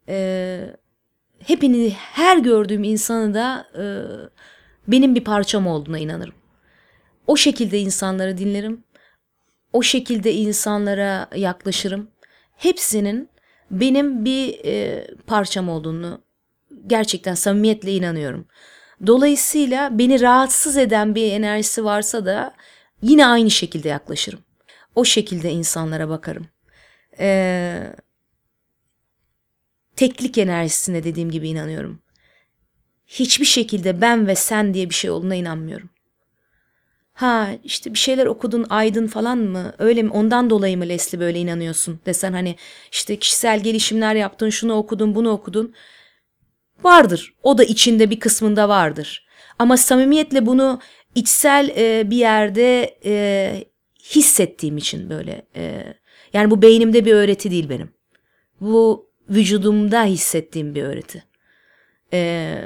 [0.09, 0.75] Ee,
[1.39, 4.01] hepini her gördüğüm insanı da ee,
[4.87, 6.35] benim bir parçam olduğuna inanırım.
[7.27, 8.83] O şekilde insanları dinlerim.
[9.73, 12.07] O şekilde insanlara yaklaşırım.
[12.55, 13.29] Hepsinin
[13.71, 16.21] benim bir e, parçam olduğunu
[16.87, 18.47] gerçekten samimiyetle inanıyorum.
[19.05, 22.53] Dolayısıyla beni rahatsız eden bir enerjisi varsa da
[23.01, 24.39] yine aynı şekilde yaklaşırım.
[24.95, 26.47] O şekilde insanlara bakarım.
[27.19, 27.93] Ee,
[29.95, 31.99] teklik enerjisine dediğim gibi inanıyorum.
[33.07, 35.89] Hiçbir şekilde ben ve sen diye bir şey olduğuna inanmıyorum.
[37.13, 41.39] Ha işte bir şeyler okudun aydın falan mı öyle mi ondan dolayı mı Leslie böyle
[41.39, 42.55] inanıyorsun desen hani
[42.91, 45.73] işte kişisel gelişimler yaptın şunu okudun bunu okudun
[46.83, 47.33] vardır.
[47.43, 49.27] O da içinde bir kısmında vardır.
[49.59, 50.79] Ama samimiyetle bunu
[51.15, 53.63] içsel e, bir yerde e,
[54.03, 55.93] hissettiğim için böyle e,
[56.33, 57.89] yani bu beynimde bir öğreti değil benim.
[58.61, 61.23] Bu vücudumda hissettiğim bir öğreti.
[62.13, 62.59] E,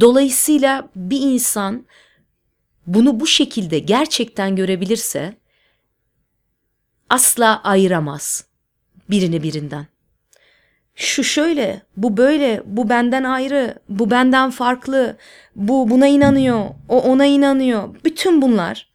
[0.00, 1.86] dolayısıyla bir insan
[2.86, 5.34] bunu bu şekilde gerçekten görebilirse
[7.10, 8.44] asla ayıramaz
[9.10, 9.86] birini birinden.
[10.94, 15.16] Şu şöyle, bu böyle, bu benden ayrı, bu benden farklı,
[15.56, 17.94] bu buna inanıyor, o ona inanıyor.
[18.04, 18.88] Bütün bunlar,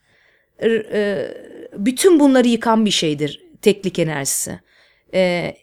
[0.64, 1.28] e,
[1.78, 4.60] bütün bunları yıkan bir şeydir teklik enerjisi.
[5.14, 5.54] E,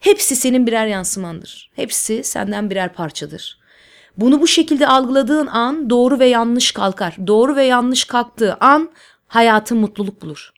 [0.00, 1.70] hepsi senin birer yansımandır.
[1.76, 3.58] Hepsi senden birer parçadır.
[4.16, 7.16] Bunu bu şekilde algıladığın an doğru ve yanlış kalkar.
[7.26, 8.90] Doğru ve yanlış kalktığı an
[9.26, 10.52] hayatın mutluluk bulur.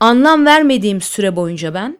[0.00, 1.98] Anlam vermediğim süre boyunca ben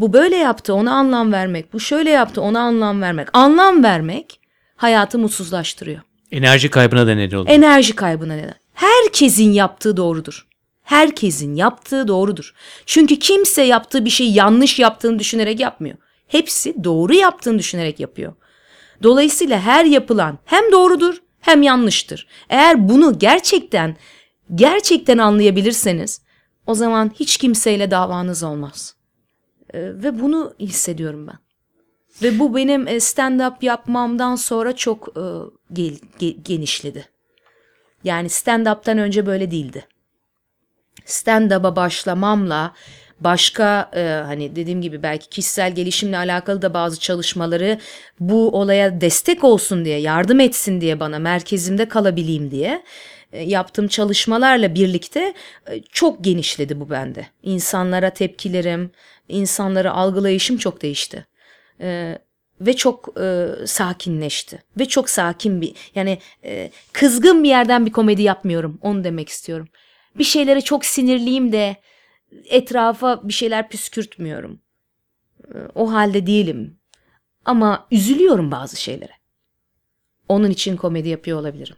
[0.00, 3.28] bu böyle yaptı ona anlam vermek, bu şöyle yaptı ona anlam vermek.
[3.32, 4.40] Anlam vermek
[4.76, 6.00] hayatı mutsuzlaştırıyor.
[6.32, 7.54] Enerji kaybına da neden oluyor.
[7.54, 8.54] Enerji kaybına neden.
[8.74, 10.46] Herkesin yaptığı doğrudur.
[10.82, 12.54] Herkesin yaptığı doğrudur.
[12.86, 15.96] Çünkü kimse yaptığı bir şeyi yanlış yaptığını düşünerek yapmıyor.
[16.28, 18.32] Hepsi doğru yaptığını düşünerek yapıyor.
[19.02, 22.26] Dolayısıyla her yapılan hem doğrudur hem yanlıştır.
[22.50, 23.96] Eğer bunu gerçekten
[24.54, 26.20] gerçekten anlayabilirseniz
[26.66, 28.99] o zaman hiç kimseyle davanız olmaz.
[29.74, 31.38] Ee, ve bunu hissediyorum ben.
[32.22, 35.08] Ve bu benim e, stand-up yapmamdan sonra çok
[35.76, 35.82] e,
[36.44, 37.08] genişledi.
[38.04, 39.86] Yani stand-up'tan önce böyle değildi.
[41.04, 42.74] Stand-up'a başlamamla
[43.20, 47.78] başka e, hani dediğim gibi belki kişisel gelişimle alakalı da bazı çalışmaları
[48.20, 52.82] bu olaya destek olsun diye yardım etsin diye bana merkezimde kalabileyim diye
[53.32, 55.34] yaptığım çalışmalarla birlikte
[55.70, 57.26] e, çok genişledi bu bende.
[57.42, 58.90] İnsanlara tepkilerim,
[59.28, 61.26] insanları algılayışım çok değişti.
[61.80, 62.18] E,
[62.60, 64.62] ve çok e, sakinleşti.
[64.78, 68.78] Ve çok sakin bir yani e, kızgın bir yerden bir komedi yapmıyorum.
[68.82, 69.68] Onu demek istiyorum.
[70.18, 71.76] Bir şeylere çok sinirliyim de
[72.44, 74.60] etrafa bir şeyler püskürtmüyorum.
[75.74, 76.78] O halde değilim.
[77.44, 79.12] Ama üzülüyorum bazı şeylere.
[80.28, 81.76] Onun için komedi yapıyor olabilirim.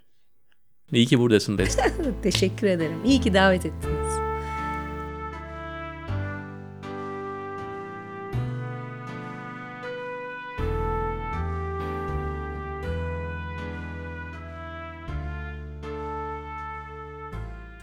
[0.93, 1.85] İyi ki buradasın Leslie.
[2.23, 3.05] Teşekkür ederim.
[3.05, 4.13] İyi ki davet ettiniz.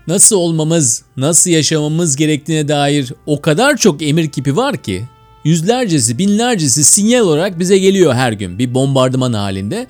[0.08, 5.04] Nasıl olmamız, nasıl yaşamamız gerektiğine dair o kadar çok emir kipi var ki
[5.44, 9.88] yüzlercesi, binlercesi sinyal olarak bize geliyor her gün bir bombardıman halinde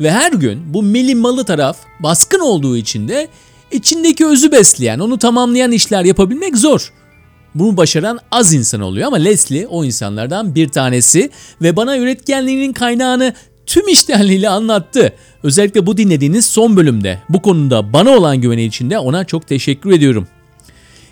[0.00, 3.28] ve her gün bu milimmalı taraf baskın olduğu için de
[3.70, 6.92] içindeki özü besleyen, onu tamamlayan işler yapabilmek zor.
[7.54, 11.30] Bunu başaran az insan oluyor ama Leslie o insanlardan bir tanesi
[11.62, 13.34] ve bana üretkenliğinin kaynağını
[13.66, 15.12] tüm iştenliğiyle anlattı.
[15.42, 19.92] Özellikle bu dinlediğiniz son bölümde bu konuda bana olan güveni için de ona çok teşekkür
[19.92, 20.28] ediyorum.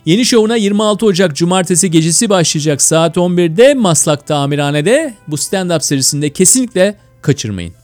[0.04, 6.94] Yeni şovuna 26 Ocak Cumartesi gecesi başlayacak saat 11'de Maslak Tamirhane'de bu stand-up serisinde kesinlikle
[7.22, 7.77] kaçırmayın.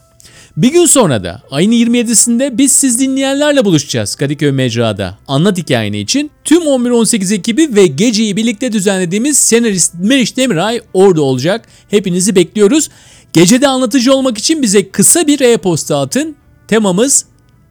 [0.56, 5.18] Bir gün sonra da ayın 27'sinde biz siz dinleyenlerle buluşacağız Kadıköy Mecra'da.
[5.28, 11.68] Anlat hikayeni için tüm 11-18 ekibi ve geceyi birlikte düzenlediğimiz senarist Meriç Demiray orada olacak.
[11.88, 12.90] Hepinizi bekliyoruz.
[13.32, 16.36] Gecede anlatıcı olmak için bize kısa bir e-posta atın.
[16.68, 17.24] Temamız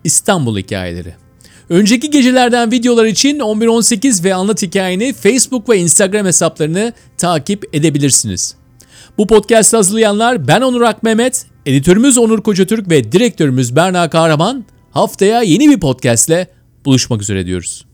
[0.03, 1.15] İstanbul hikayeleri.
[1.69, 8.55] Önceki gecelerden videolar için 11-18 ve Anlat Hikayeni Facebook ve Instagram hesaplarını takip edebilirsiniz.
[9.17, 14.65] Bu podcast hazırlayanlar ben Onur Akmehmet, editörümüz Onur Kocatürk ve direktörümüz Berna Kahraman.
[14.91, 16.47] Haftaya yeni bir podcastle
[16.85, 17.85] buluşmak üzere diyoruz.